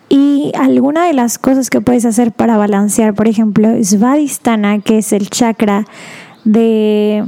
Y 0.09 0.53
alguna 0.59 1.07
de 1.07 1.13
las 1.13 1.39
cosas 1.39 1.71
que 1.71 1.81
puedes 1.81 2.05
hacer 2.05 2.33
para 2.33 2.57
balancear, 2.57 3.15
por 3.15 3.29
ejemplo, 3.29 3.69
Svadhisthana, 3.83 4.81
que 4.81 4.99
es 4.99 5.13
el 5.13 5.31
chakra 5.31 5.87
de, 6.45 7.25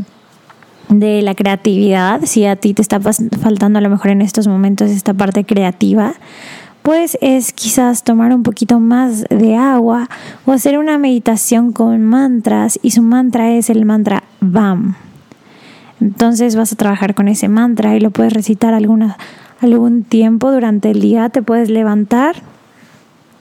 de 0.89 1.23
la 1.23 1.35
creatividad, 1.35 2.23
si 2.25 2.45
a 2.45 2.57
ti 2.57 2.75
te 2.75 2.83
está 2.83 2.99
faltando 3.01 3.79
a 3.79 3.83
lo 3.83 3.89
mejor 3.89 4.11
en 4.11 4.21
estos 4.21 4.49
momentos 4.49 4.91
esta 4.91 5.15
parte 5.15 5.45
creativa, 5.45 6.15
pues 6.83 7.17
es 7.21 7.53
quizás 7.53 8.03
tomar 8.03 8.35
un 8.35 8.43
poquito 8.43 8.81
más 8.81 9.25
de 9.31 9.57
agua 9.57 10.09
o 10.45 10.53
hacer 10.53 10.79
una 10.79 10.99
meditación 10.99 11.73
con 11.73 12.03
mantras 12.03 12.79
y 12.83 12.91
su 12.91 13.03
mantra 13.03 13.53
es 13.53 13.71
el 13.71 13.85
mantra 13.85 14.25
BAM. 14.41 14.97
Entonces 16.03 16.57
vas 16.57 16.73
a 16.73 16.77
trabajar 16.77 17.15
con 17.15 17.29
ese 17.29 17.49
mantra 17.49 17.97
y 17.97 18.01
lo 18.01 18.11
puedes 18.11 18.33
recitar 18.33 18.75
alguna, 18.75 19.17
algún 19.61 20.03
tiempo 20.03 20.51
durante 20.51 20.91
el 20.91 21.01
día, 21.01 21.29
te 21.29 21.43
puedes 21.43 21.71
levantar 21.71 22.37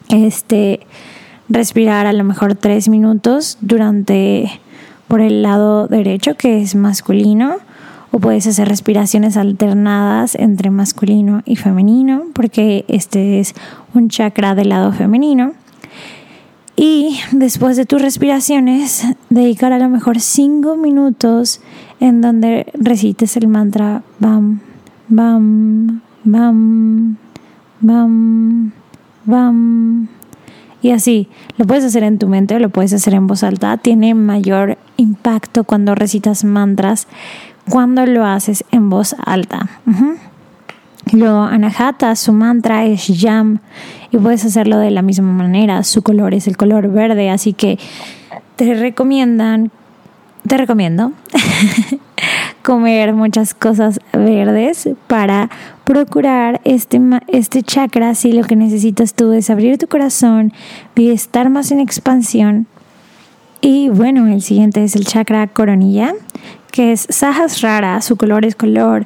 este, 0.10 0.82
respirar 1.50 2.06
a 2.06 2.14
lo 2.14 2.24
mejor 2.24 2.54
tres 2.54 2.88
minutos 2.88 3.58
durante 3.62 4.50
por 5.08 5.22
el 5.22 5.42
lado 5.42 5.88
derecho, 5.88 6.36
que 6.38 6.62
es 6.62 6.76
masculino, 6.76 7.56
o 8.12 8.20
puedes 8.20 8.46
hacer 8.46 8.68
respiraciones 8.70 9.38
alternadas 9.38 10.36
entre 10.36 10.70
masculino 10.70 11.42
y 11.46 11.56
femenino, 11.56 12.26
porque 12.34 12.86
este 12.88 13.40
es 13.40 13.56
un 13.96 14.08
chakra 14.08 14.54
del 14.54 14.70
lado 14.70 14.94
femenino. 14.94 15.54
Y 16.84 17.20
después 17.32 17.78
de 17.78 17.86
tus 17.86 18.02
respiraciones, 18.02 19.06
dedicar 19.30 19.72
a 19.72 19.78
lo 19.78 19.88
mejor 19.88 20.20
cinco 20.20 20.78
minutos 20.78 21.62
en 22.00 22.22
donde 22.22 22.66
recites 22.74 23.38
el 23.38 23.48
mantra 23.48 24.02
Bam, 24.18 24.62
Bam, 25.08 26.02
Bam, 26.24 27.18
Bam, 27.82 28.72
Bam. 29.26 30.08
Y 30.82 30.90
así, 30.90 31.30
lo 31.58 31.68
puedes 31.68 31.84
hacer 31.84 32.02
en 32.02 32.18
tu 32.18 32.28
mente 32.28 32.60
lo 32.60 32.70
puedes 32.70 32.94
hacer 32.94 33.14
en 33.14 33.28
voz 33.28 33.44
alta. 33.44 33.78
Tiene 33.78 34.16
mayor 34.16 34.80
impacto 34.98 35.64
cuando 35.66 35.94
recitas 35.94 36.44
mantras, 36.44 37.08
cuando 37.70 38.08
lo 38.08 38.26
haces 38.26 38.66
en 38.72 38.90
voz 38.90 39.16
alta. 39.24 39.70
Luego, 41.14 41.44
Anahata, 41.44 42.16
su 42.16 42.34
mantra 42.34 42.86
es 42.86 43.08
Yam 43.08 43.60
y 44.12 44.18
puedes 44.18 44.46
hacerlo 44.46 44.78
de 44.78 44.92
la 44.92 45.02
misma 45.02 45.32
manera. 45.32 45.84
Su 45.84 46.02
color 46.02 46.34
es 46.34 46.48
el 46.48 46.58
color 46.58 46.90
verde, 46.90 47.30
así 47.30 47.54
que 47.54 47.80
te 48.56 48.74
recomiendan, 48.74 49.72
te 50.46 50.58
recomiendo 50.58 51.14
comer 52.64 53.14
muchas 53.14 53.54
cosas 53.54 54.00
verdes 54.14 54.90
para 55.08 55.50
procurar 55.84 56.62
este, 56.64 57.02
este 57.28 57.64
chakra 57.64 58.14
si 58.16 58.34
lo 58.34 58.44
que 58.44 58.56
necesitas 58.56 59.14
tú 59.14 59.32
es 59.34 59.50
abrir 59.50 59.78
tu 59.78 59.88
corazón 59.88 60.54
y 60.96 61.10
estar 61.10 61.50
más 61.50 61.72
en 61.72 61.80
expansión. 61.80 62.68
Y 63.62 63.90
bueno, 63.90 64.28
el 64.28 64.42
siguiente 64.42 64.84
es 64.84 64.96
el 64.96 65.06
chakra 65.06 65.48
coronilla, 65.48 66.14
que 66.72 66.92
es 66.92 67.08
Sahasrara, 67.10 68.02
su 68.02 68.16
color 68.16 68.44
es 68.44 68.56
color 68.56 69.06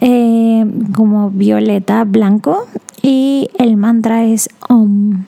eh, 0.00 0.66
como 0.94 1.30
violeta, 1.30 2.04
blanco, 2.04 2.66
y 3.06 3.50
el 3.58 3.76
mantra 3.76 4.24
es 4.24 4.50
Om. 4.68 5.26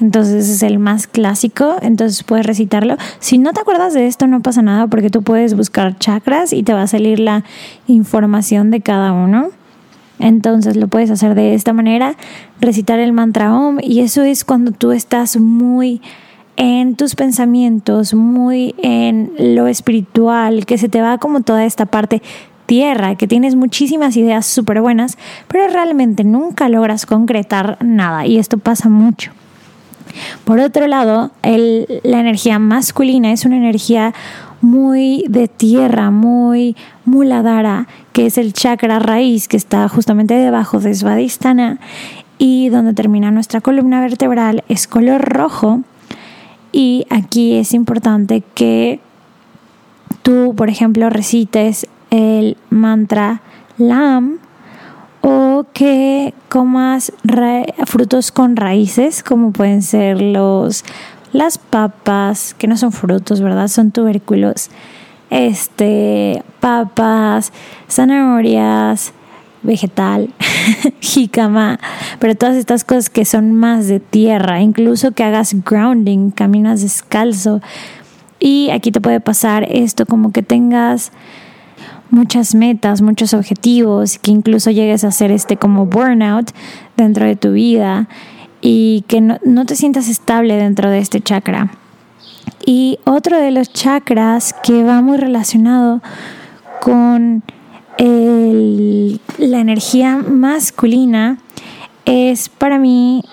Entonces 0.00 0.48
es 0.48 0.62
el 0.62 0.78
más 0.78 1.08
clásico, 1.08 1.74
entonces 1.82 2.22
puedes 2.22 2.46
recitarlo. 2.46 2.96
Si 3.18 3.38
no 3.38 3.52
te 3.52 3.60
acuerdas 3.60 3.94
de 3.94 4.06
esto, 4.06 4.28
no 4.28 4.42
pasa 4.42 4.62
nada 4.62 4.86
porque 4.86 5.10
tú 5.10 5.22
puedes 5.22 5.56
buscar 5.56 5.98
chakras 5.98 6.52
y 6.52 6.62
te 6.62 6.72
va 6.72 6.82
a 6.82 6.86
salir 6.86 7.18
la 7.18 7.42
información 7.88 8.70
de 8.70 8.80
cada 8.80 9.12
uno. 9.12 9.48
Entonces 10.20 10.76
lo 10.76 10.86
puedes 10.86 11.10
hacer 11.10 11.34
de 11.34 11.54
esta 11.54 11.72
manera, 11.72 12.16
recitar 12.60 13.00
el 13.00 13.12
mantra 13.12 13.52
Om 13.52 13.78
y 13.82 14.00
eso 14.00 14.22
es 14.22 14.44
cuando 14.44 14.70
tú 14.70 14.92
estás 14.92 15.36
muy 15.36 16.00
en 16.56 16.94
tus 16.94 17.16
pensamientos, 17.16 18.14
muy 18.14 18.76
en 18.78 19.32
lo 19.38 19.66
espiritual, 19.66 20.64
que 20.64 20.78
se 20.78 20.88
te 20.88 21.02
va 21.02 21.18
como 21.18 21.40
toda 21.40 21.64
esta 21.64 21.86
parte 21.86 22.22
tierra, 22.66 23.14
que 23.14 23.26
tienes 23.26 23.54
muchísimas 23.54 24.16
ideas 24.16 24.46
súper 24.46 24.80
buenas, 24.80 25.16
pero 25.48 25.68
realmente 25.68 26.24
nunca 26.24 26.68
logras 26.68 27.06
concretar 27.06 27.78
nada 27.80 28.26
y 28.26 28.38
esto 28.38 28.58
pasa 28.58 28.88
mucho. 28.88 29.32
Por 30.44 30.60
otro 30.60 30.86
lado, 30.86 31.30
la 31.42 32.20
energía 32.20 32.58
masculina 32.58 33.32
es 33.32 33.44
una 33.44 33.56
energía 33.56 34.14
muy 34.60 35.24
de 35.28 35.48
tierra, 35.48 36.10
muy 36.10 36.76
muladara, 37.04 37.86
que 38.12 38.26
es 38.26 38.38
el 38.38 38.52
chakra 38.52 38.98
raíz 38.98 39.48
que 39.48 39.56
está 39.56 39.88
justamente 39.88 40.34
debajo 40.34 40.80
de 40.80 40.94
Svadhisthana 40.94 41.78
y 42.38 42.68
donde 42.68 42.94
termina 42.94 43.30
nuestra 43.30 43.60
columna 43.60 44.00
vertebral 44.00 44.64
es 44.68 44.86
color 44.86 45.22
rojo 45.22 45.82
y 46.72 47.06
aquí 47.10 47.54
es 47.54 47.72
importante 47.74 48.42
que 48.54 49.00
tú, 50.22 50.54
por 50.56 50.68
ejemplo, 50.68 51.08
recites 51.10 51.86
el 52.10 52.56
mantra 52.70 53.40
LAM 53.78 54.38
o 55.20 55.66
que 55.72 56.34
comas 56.48 57.12
frutos 57.86 58.30
con 58.30 58.56
raíces, 58.56 59.22
como 59.22 59.52
pueden 59.52 59.82
ser 59.82 60.20
los 60.20 60.84
las 61.32 61.58
papas, 61.58 62.54
que 62.54 62.66
no 62.66 62.76
son 62.76 62.92
frutos, 62.92 63.40
¿verdad? 63.40 63.68
Son 63.68 63.90
tubérculos. 63.90 64.70
Este, 65.28 66.42
papas, 66.60 67.52
zanahorias, 67.90 69.12
vegetal, 69.62 70.30
jícama, 71.00 71.78
pero 72.20 72.36
todas 72.36 72.56
estas 72.56 72.84
cosas 72.84 73.10
que 73.10 73.24
son 73.24 73.52
más 73.52 73.88
de 73.88 74.00
tierra, 74.00 74.60
incluso 74.62 75.10
que 75.10 75.24
hagas 75.24 75.54
grounding, 75.64 76.30
caminas 76.30 76.82
descalzo. 76.82 77.60
Y 78.38 78.70
aquí 78.70 78.92
te 78.92 79.00
puede 79.00 79.20
pasar 79.20 79.64
esto 79.64 80.06
como 80.06 80.32
que 80.32 80.42
tengas 80.42 81.10
muchas 82.10 82.54
metas, 82.54 83.02
muchos 83.02 83.34
objetivos, 83.34 84.18
que 84.18 84.30
incluso 84.30 84.70
llegues 84.70 85.04
a 85.04 85.08
hacer 85.08 85.30
este 85.30 85.56
como 85.56 85.86
burnout 85.86 86.50
dentro 86.96 87.26
de 87.26 87.36
tu 87.36 87.52
vida 87.52 88.08
y 88.60 89.04
que 89.08 89.20
no, 89.20 89.38
no 89.44 89.66
te 89.66 89.76
sientas 89.76 90.08
estable 90.08 90.56
dentro 90.56 90.90
de 90.90 90.98
este 90.98 91.20
chakra. 91.20 91.70
Y 92.64 92.98
otro 93.04 93.38
de 93.38 93.50
los 93.50 93.72
chakras 93.72 94.54
que 94.62 94.82
va 94.82 95.02
muy 95.02 95.16
relacionado 95.18 96.00
con 96.80 97.42
la 97.98 99.58
energía 99.58 100.16
masculina 100.16 101.38
es 102.04 102.48
para 102.48 102.78
mí 102.78 103.24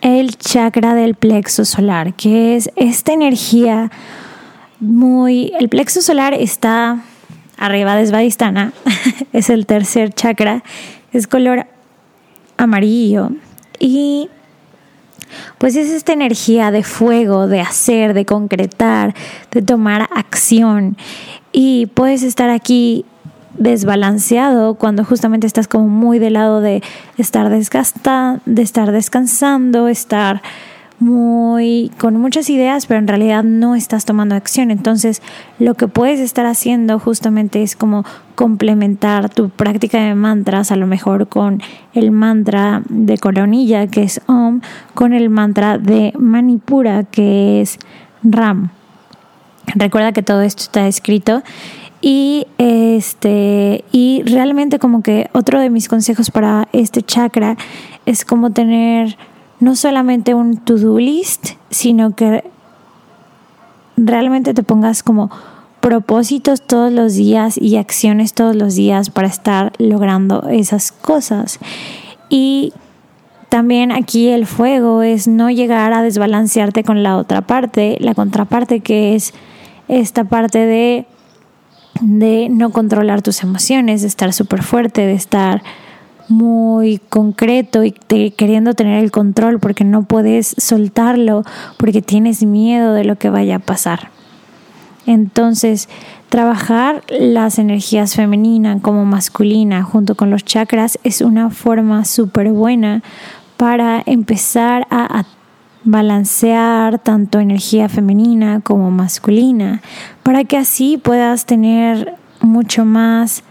el 0.00 0.36
chakra 0.36 0.94
del 0.94 1.14
plexo 1.14 1.64
solar, 1.64 2.14
que 2.14 2.56
es 2.56 2.70
esta 2.76 3.12
energía 3.12 3.90
muy... 4.78 5.52
El 5.58 5.68
plexo 5.68 6.00
solar 6.00 6.34
está 6.34 7.02
arriba 7.60 7.94
de 7.94 8.06
Svadhisthana, 8.06 8.72
es 9.32 9.50
el 9.50 9.66
tercer 9.66 10.12
chakra, 10.12 10.64
es 11.12 11.28
color 11.28 11.66
amarillo. 12.56 13.30
Y 13.78 14.28
pues 15.58 15.76
es 15.76 15.90
esta 15.90 16.12
energía 16.12 16.70
de 16.70 16.82
fuego, 16.82 17.46
de 17.46 17.60
hacer, 17.60 18.14
de 18.14 18.24
concretar, 18.24 19.14
de 19.52 19.62
tomar 19.62 20.08
acción. 20.14 20.96
Y 21.52 21.86
puedes 21.86 22.22
estar 22.22 22.50
aquí 22.50 23.04
desbalanceado 23.58 24.74
cuando 24.74 25.04
justamente 25.04 25.46
estás 25.46 25.68
como 25.68 25.86
muy 25.88 26.18
del 26.18 26.34
lado 26.34 26.60
de 26.60 26.82
estar 27.18 27.50
desgastado, 27.50 28.40
de 28.46 28.62
estar 28.62 28.90
descansando, 28.90 29.88
estar 29.88 30.42
muy 31.00 31.90
con 31.98 32.16
muchas 32.16 32.50
ideas, 32.50 32.86
pero 32.86 33.00
en 33.00 33.08
realidad 33.08 33.42
no 33.42 33.74
estás 33.74 34.04
tomando 34.04 34.34
acción. 34.34 34.70
Entonces, 34.70 35.22
lo 35.58 35.74
que 35.74 35.88
puedes 35.88 36.20
estar 36.20 36.46
haciendo 36.46 36.98
justamente 36.98 37.62
es 37.62 37.74
como 37.74 38.04
complementar 38.34 39.30
tu 39.30 39.48
práctica 39.48 39.98
de 39.98 40.14
mantras, 40.14 40.70
a 40.70 40.76
lo 40.76 40.86
mejor 40.86 41.28
con 41.28 41.60
el 41.94 42.10
mantra 42.10 42.82
de 42.88 43.18
coronilla, 43.18 43.86
que 43.86 44.02
es 44.02 44.20
Om, 44.26 44.60
con 44.94 45.12
el 45.12 45.30
mantra 45.30 45.78
de 45.78 46.12
Manipura, 46.18 47.04
que 47.04 47.60
es 47.60 47.78
Ram. 48.22 48.70
Recuerda 49.74 50.12
que 50.12 50.22
todo 50.22 50.42
esto 50.42 50.62
está 50.62 50.86
escrito 50.86 51.42
y 52.00 52.46
este 52.58 53.84
y 53.92 54.22
realmente 54.24 54.78
como 54.78 55.02
que 55.02 55.28
otro 55.32 55.60
de 55.60 55.70
mis 55.70 55.88
consejos 55.88 56.30
para 56.30 56.66
este 56.72 57.02
chakra 57.02 57.56
es 58.06 58.24
como 58.24 58.50
tener 58.50 59.16
no 59.60 59.76
solamente 59.76 60.34
un 60.34 60.56
to-do 60.56 60.98
list, 60.98 61.50
sino 61.70 62.14
que 62.16 62.44
realmente 63.96 64.54
te 64.54 64.62
pongas 64.62 65.02
como 65.02 65.30
propósitos 65.80 66.62
todos 66.62 66.92
los 66.92 67.14
días 67.14 67.56
y 67.56 67.76
acciones 67.76 68.34
todos 68.34 68.56
los 68.56 68.74
días 68.74 69.10
para 69.10 69.28
estar 69.28 69.72
logrando 69.78 70.48
esas 70.48 70.92
cosas. 70.92 71.58
Y 72.28 72.72
también 73.48 73.92
aquí 73.92 74.28
el 74.28 74.46
fuego 74.46 75.02
es 75.02 75.26
no 75.26 75.50
llegar 75.50 75.92
a 75.92 76.02
desbalancearte 76.02 76.84
con 76.84 77.02
la 77.02 77.16
otra 77.16 77.42
parte, 77.42 77.96
la 78.00 78.14
contraparte 78.14 78.80
que 78.80 79.14
es 79.14 79.32
esta 79.88 80.24
parte 80.24 80.58
de 80.58 81.06
de 82.00 82.48
no 82.50 82.70
controlar 82.70 83.22
tus 83.22 83.42
emociones, 83.42 84.02
de 84.02 84.08
estar 84.08 84.32
súper 84.32 84.62
fuerte, 84.62 85.02
de 85.02 85.12
estar 85.12 85.62
muy 86.30 87.00
concreto 87.08 87.84
y 87.84 87.92
queriendo 87.92 88.74
tener 88.74 89.02
el 89.02 89.10
control 89.10 89.58
porque 89.60 89.84
no 89.84 90.04
puedes 90.04 90.54
soltarlo, 90.58 91.44
porque 91.76 92.00
tienes 92.00 92.44
miedo 92.44 92.94
de 92.94 93.04
lo 93.04 93.16
que 93.16 93.30
vaya 93.30 93.56
a 93.56 93.60
pasar. 93.60 94.10
Entonces, 95.06 95.88
trabajar 96.28 97.02
las 97.08 97.58
energías 97.58 98.14
femeninas 98.14 98.80
como 98.80 99.04
masculina 99.04 99.82
junto 99.82 100.14
con 100.14 100.30
los 100.30 100.44
chakras 100.44 100.98
es 101.02 101.20
una 101.20 101.50
forma 101.50 102.04
súper 102.04 102.52
buena 102.52 103.02
para 103.56 104.02
empezar 104.06 104.86
a 104.90 105.24
balancear 105.82 106.98
tanto 106.98 107.40
energía 107.40 107.88
femenina 107.88 108.60
como 108.60 108.90
masculina, 108.90 109.80
para 110.22 110.44
que 110.44 110.58
así 110.58 110.98
puedas 110.98 111.46
tener 111.46 112.14
mucho 112.40 112.84
más, 112.84 113.42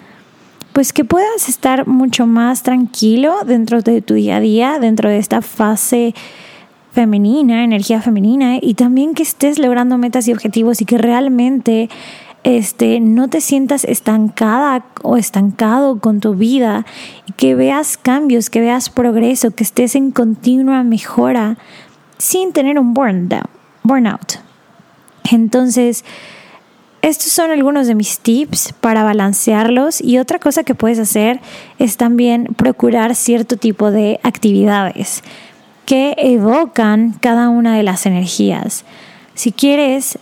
pues 0.80 0.94
que 0.94 1.04
puedas 1.04 1.50
estar 1.50 1.88
mucho 1.88 2.26
más 2.26 2.64
tranquilo 2.64 3.36
dentro 3.46 3.82
de 3.82 4.02
tu 4.02 4.14
día 4.14 4.38
a 4.38 4.40
día, 4.40 4.80
dentro 4.80 5.10
de 5.10 5.18
esta 5.18 5.42
fase 5.42 6.16
femenina, 6.94 7.66
energía 7.66 8.02
femenina, 8.02 8.60
y 8.62 8.76
también 8.76 9.14
que 9.14 9.24
estés 9.24 9.60
logrando 9.60 9.98
metas 9.98 10.26
y 10.30 10.32
objetivos 10.32 10.80
y 10.80 10.86
que 10.86 10.98
realmente 10.98 11.90
este, 12.46 13.02
no 13.02 13.28
te 13.28 13.42
sientas 13.42 13.84
estancada 13.84 14.86
o 15.04 15.18
estancado 15.18 16.00
con 16.00 16.22
tu 16.22 16.36
vida 16.36 16.86
y 17.28 17.34
que 17.34 17.56
veas 17.56 17.98
cambios, 17.98 18.50
que 18.50 18.62
veas 18.62 18.90
progreso, 18.90 19.52
que 19.52 19.66
estés 19.66 19.96
en 19.96 20.12
continua 20.12 20.84
mejora 20.84 21.58
sin 22.18 22.54
tener 22.54 22.80
un 22.80 22.94
burnout. 22.94 24.40
Entonces, 25.30 26.06
estos 27.02 27.32
son 27.32 27.52
algunos 27.52 27.88
de 27.88 27.96
mis 27.96 28.20
tips 28.20 28.74
para 28.80 29.04
balancearlos 29.04 30.02
y 30.02 30.18
otra 30.18 30.40
cosa 30.40 30.64
que 30.64 30.76
puedes 30.76 31.00
hacer 31.00 31.40
es 31.78 31.98
también 31.98 32.46
procurar 32.56 33.16
cierto 33.16 33.58
tipo 33.58 33.92
de 33.92 34.20
actividades 34.24 35.24
que 35.86 36.14
evocan 36.18 37.16
cada 37.20 37.50
una 37.50 37.76
de 37.76 37.84
las 37.84 38.06
energías. 38.06 38.86
Si 39.34 39.52
quieres 39.52 40.20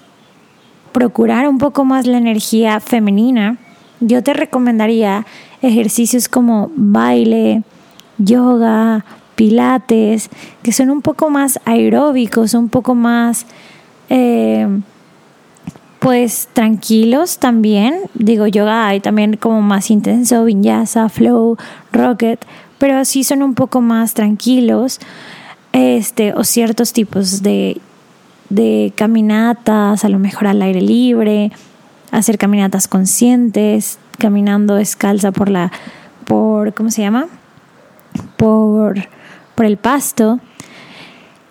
procurar 0.91 1.47
un 1.47 1.57
poco 1.57 1.83
más 1.83 2.07
la 2.07 2.17
energía 2.17 2.79
femenina, 2.79 3.57
yo 3.99 4.23
te 4.23 4.33
recomendaría 4.33 5.25
ejercicios 5.61 6.29
como 6.29 6.71
baile, 6.75 7.63
yoga, 8.17 9.03
pilates, 9.35 10.29
que 10.63 10.71
son 10.71 10.89
un 10.89 11.01
poco 11.01 11.29
más 11.29 11.59
aeróbicos, 11.65 12.53
un 12.53 12.69
poco 12.69 12.95
más, 12.95 13.45
eh, 14.09 14.67
pues 16.07 16.47
tranquilos 16.53 17.37
también. 17.37 18.03
Digo, 18.13 18.47
yoga 18.47 18.87
hay 18.87 19.01
también 19.01 19.35
como 19.35 19.61
más 19.61 19.91
intenso, 19.91 20.45
vinyasa, 20.45 21.09
flow, 21.09 21.57
rocket, 21.91 22.39
pero 22.77 23.03
sí 23.03 23.25
son 23.25 23.43
un 23.43 23.55
poco 23.55 23.81
más 23.81 24.13
tranquilos. 24.13 25.01
Este, 25.73 26.33
o 26.33 26.45
ciertos 26.45 26.93
tipos 26.93 27.43
de, 27.43 27.81
de 28.49 28.93
caminatas, 28.95 30.05
a 30.05 30.07
lo 30.07 30.17
mejor 30.17 30.47
al 30.47 30.61
aire 30.61 30.79
libre, 30.79 31.51
hacer 32.11 32.37
caminatas 32.37 32.87
conscientes, 32.87 33.99
caminando 34.17 34.75
descalza 34.75 35.33
por 35.33 35.49
la, 35.49 35.73
por, 36.23 36.73
¿cómo 36.73 36.89
se 36.89 37.01
llama? 37.01 37.27
Por 38.37 39.09
por 39.57 39.65
el 39.65 39.75
pasto. 39.77 40.39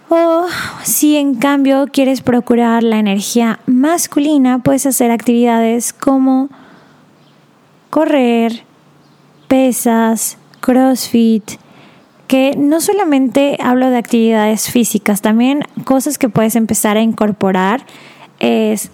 O 0.08 0.46
si 0.84 1.16
en 1.16 1.34
cambio 1.34 1.86
quieres 1.92 2.20
procurar 2.20 2.82
la 2.82 2.98
energía 2.98 3.58
masculina, 3.66 4.60
puedes 4.60 4.86
hacer 4.86 5.10
actividades 5.10 5.92
como 5.92 6.48
correr, 7.90 8.62
pesas, 9.48 10.38
crossfit, 10.60 11.52
que 12.28 12.54
no 12.56 12.80
solamente 12.80 13.56
hablo 13.60 13.90
de 13.90 13.98
actividades 13.98 14.70
físicas, 14.70 15.22
también 15.22 15.60
cosas 15.84 16.18
que 16.18 16.28
puedes 16.28 16.56
empezar 16.56 16.96
a 16.96 17.02
incorporar 17.02 17.84
es 18.38 18.90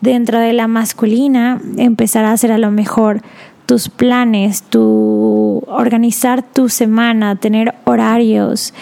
dentro 0.00 0.38
de 0.38 0.52
la 0.52 0.68
masculina, 0.68 1.60
empezar 1.76 2.24
a 2.24 2.32
hacer 2.32 2.52
a 2.52 2.58
lo 2.58 2.70
mejor 2.70 3.22
tus 3.66 3.88
planes, 3.88 4.62
tu 4.62 5.62
organizar 5.66 6.42
tu 6.42 6.68
semana, 6.68 7.36
tener 7.36 7.74
horarios, 7.84 8.74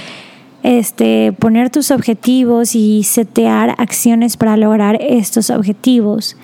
este, 0.68 1.32
poner 1.32 1.70
tus 1.70 1.90
objetivos 1.90 2.74
y 2.74 3.02
setear 3.02 3.74
acciones 3.78 4.36
para 4.36 4.58
lograr 4.58 4.98
estos 5.00 5.48
objetivos. 5.48 6.36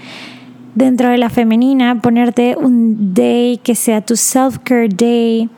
Dentro 0.75 1.11
de 1.11 1.19
la 1.19 1.29
femenina, 1.29 2.01
ponerte 2.01 2.57
un 2.57 3.13
day 3.13 3.59
que 3.59 3.75
sea 3.75 4.01
tu 4.01 4.15
self-care 4.15 4.89
day 4.89 5.51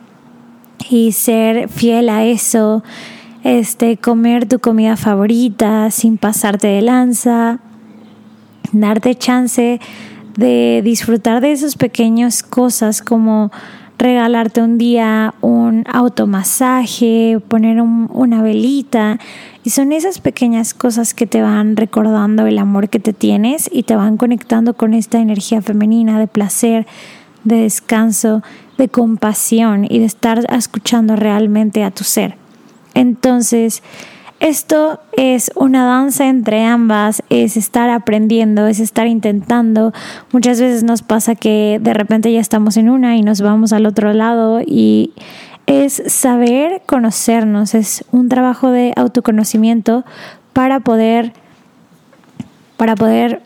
y 0.89 1.13
ser 1.13 1.69
fiel 1.69 2.09
a 2.09 2.25
eso. 2.25 2.83
Este, 3.45 3.95
comer 3.95 4.49
tu 4.49 4.59
comida 4.59 4.97
favorita 4.97 5.89
sin 5.89 6.17
pasarte 6.17 6.67
de 6.67 6.81
lanza, 6.81 7.61
darte 8.73 9.15
chance 9.15 9.79
de 10.35 10.81
disfrutar 10.83 11.39
de 11.39 11.53
esas 11.53 11.77
pequeñas 11.77 12.43
cosas 12.43 13.01
como 13.01 13.49
regalarte 13.97 14.61
un 14.61 14.77
día 14.77 15.33
un 15.41 15.83
automasaje, 15.91 17.39
poner 17.47 17.81
una 17.81 18.41
velita. 18.41 19.19
Y 19.63 19.71
son 19.71 19.91
esas 19.91 20.19
pequeñas 20.19 20.73
cosas 20.73 21.13
que 21.13 21.27
te 21.27 21.41
van 21.41 21.75
recordando 21.75 22.45
el 22.45 22.57
amor 22.59 22.89
que 22.89 22.99
te 22.99 23.13
tienes 23.13 23.69
y 23.71 23.83
te 23.83 23.95
van 23.95 24.17
conectando 24.17 24.75
con 24.75 24.93
esta 24.93 25.19
energía 25.19 25.61
femenina 25.61 26.19
de 26.19 26.27
placer, 26.27 26.87
de 27.43 27.61
descanso, 27.61 28.43
de 28.77 28.87
compasión 28.89 29.85
y 29.89 29.99
de 29.99 30.05
estar 30.05 30.45
escuchando 30.53 31.15
realmente 31.15 31.83
a 31.83 31.91
tu 31.91 32.03
ser. 32.03 32.35
Entonces, 32.93 33.83
esto 34.39 34.99
es 35.13 35.51
una 35.55 35.85
danza 35.85 36.27
entre 36.27 36.63
ambas, 36.63 37.23
es 37.29 37.57
estar 37.57 37.89
aprendiendo, 37.89 38.67
es 38.67 38.79
estar 38.79 39.07
intentando. 39.07 39.93
Muchas 40.31 40.61
veces 40.61 40.83
nos 40.83 41.01
pasa 41.01 41.35
que 41.35 41.79
de 41.81 41.93
repente 41.93 42.31
ya 42.31 42.39
estamos 42.39 42.77
en 42.77 42.89
una 42.89 43.15
y 43.15 43.23
nos 43.23 43.41
vamos 43.41 43.73
al 43.73 43.85
otro 43.85 44.13
lado 44.13 44.61
y 44.65 45.13
es 45.65 46.01
saber 46.07 46.81
conocernos, 46.85 47.73
es 47.73 48.05
un 48.11 48.29
trabajo 48.29 48.69
de 48.69 48.93
autoconocimiento 48.95 50.05
para 50.53 50.79
poder 50.79 51.33
para 52.77 52.95
poder 52.95 53.41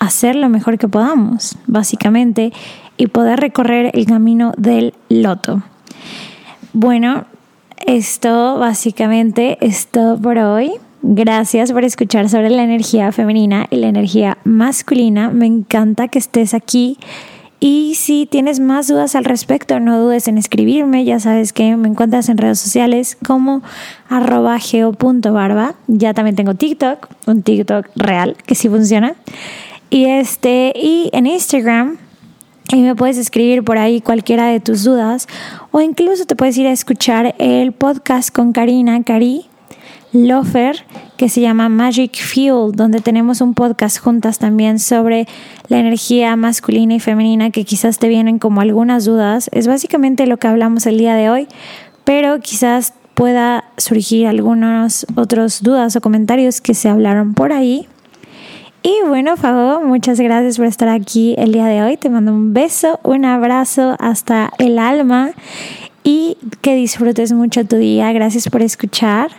hacer 0.00 0.34
lo 0.34 0.48
mejor 0.48 0.78
que 0.78 0.88
podamos, 0.88 1.56
básicamente, 1.66 2.52
y 2.96 3.06
poder 3.06 3.38
recorrer 3.38 3.92
el 3.94 4.06
camino 4.06 4.52
del 4.56 4.94
loto. 5.08 5.62
Bueno, 6.72 7.24
esto 7.86 8.58
básicamente 8.58 9.58
es 9.60 9.86
todo 9.88 10.18
por 10.18 10.38
hoy. 10.38 10.72
Gracias 11.02 11.70
por 11.70 11.84
escuchar 11.84 12.28
sobre 12.30 12.48
la 12.48 12.62
energía 12.62 13.12
femenina 13.12 13.66
y 13.70 13.76
la 13.76 13.88
energía 13.88 14.38
masculina. 14.44 15.30
Me 15.30 15.46
encanta 15.46 16.08
que 16.08 16.18
estés 16.18 16.54
aquí. 16.54 16.98
Y 17.60 17.94
si 17.94 18.26
tienes 18.26 18.60
más 18.60 18.88
dudas 18.88 19.14
al 19.14 19.24
respecto, 19.24 19.80
no 19.80 19.98
dudes 19.98 20.28
en 20.28 20.38
escribirme. 20.38 21.04
Ya 21.04 21.20
sabes 21.20 21.52
que 21.52 21.76
me 21.76 21.88
encuentras 21.88 22.28
en 22.28 22.38
redes 22.38 22.58
sociales 22.58 23.16
como 23.24 23.62
arroba 24.08 24.58
geo.barba. 24.58 25.74
Ya 25.86 26.14
también 26.14 26.36
tengo 26.36 26.54
TikTok, 26.54 27.08
un 27.26 27.42
TikTok 27.42 27.86
real 27.96 28.36
que 28.46 28.54
sí 28.54 28.68
funciona. 28.68 29.14
Y, 29.90 30.06
este, 30.06 30.72
y 30.74 31.10
en 31.12 31.26
Instagram 31.26 31.98
y 32.72 32.82
me 32.82 32.94
puedes 32.94 33.18
escribir 33.18 33.62
por 33.62 33.78
ahí 33.78 34.00
cualquiera 34.00 34.46
de 34.46 34.60
tus 34.60 34.84
dudas 34.84 35.28
o 35.70 35.80
incluso 35.80 36.24
te 36.24 36.36
puedes 36.36 36.56
ir 36.56 36.66
a 36.66 36.72
escuchar 36.72 37.34
el 37.38 37.72
podcast 37.72 38.30
con 38.34 38.52
Karina, 38.52 39.02
Cari 39.02 39.46
Lofer, 40.14 40.84
que 41.16 41.28
se 41.28 41.40
llama 41.40 41.68
Magic 41.68 42.16
Fuel, 42.16 42.72
donde 42.72 43.00
tenemos 43.00 43.40
un 43.40 43.54
podcast 43.54 43.98
juntas 43.98 44.38
también 44.38 44.78
sobre 44.78 45.26
la 45.68 45.78
energía 45.78 46.36
masculina 46.36 46.94
y 46.94 47.00
femenina 47.00 47.50
que 47.50 47.64
quizás 47.64 47.98
te 47.98 48.08
vienen 48.08 48.38
como 48.38 48.60
algunas 48.60 49.04
dudas. 49.04 49.50
Es 49.52 49.66
básicamente 49.66 50.26
lo 50.26 50.36
que 50.36 50.46
hablamos 50.46 50.86
el 50.86 50.98
día 50.98 51.16
de 51.16 51.30
hoy, 51.30 51.48
pero 52.04 52.38
quizás 52.38 52.94
pueda 53.14 53.64
surgir 53.76 54.28
algunas 54.28 55.04
otras 55.16 55.62
dudas 55.62 55.96
o 55.96 56.00
comentarios 56.00 56.60
que 56.60 56.74
se 56.74 56.88
hablaron 56.88 57.34
por 57.34 57.52
ahí. 57.52 57.88
Y 58.86 59.00
bueno, 59.08 59.38
Fago, 59.38 59.80
muchas 59.80 60.20
gracias 60.20 60.58
por 60.58 60.66
estar 60.66 60.90
aquí 60.90 61.34
el 61.38 61.52
día 61.52 61.64
de 61.64 61.82
hoy. 61.82 61.96
Te 61.96 62.10
mando 62.10 62.32
un 62.32 62.52
beso, 62.52 63.00
un 63.02 63.24
abrazo 63.24 63.96
hasta 63.98 64.52
el 64.58 64.78
alma 64.78 65.30
y 66.02 66.36
que 66.60 66.74
disfrutes 66.74 67.32
mucho 67.32 67.64
tu 67.64 67.76
día. 67.76 68.12
Gracias 68.12 68.46
por 68.50 68.60
escuchar. 68.60 69.30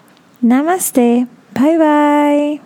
Namaste. 0.41 1.27
Bye 1.53 1.77
bye. 1.77 2.61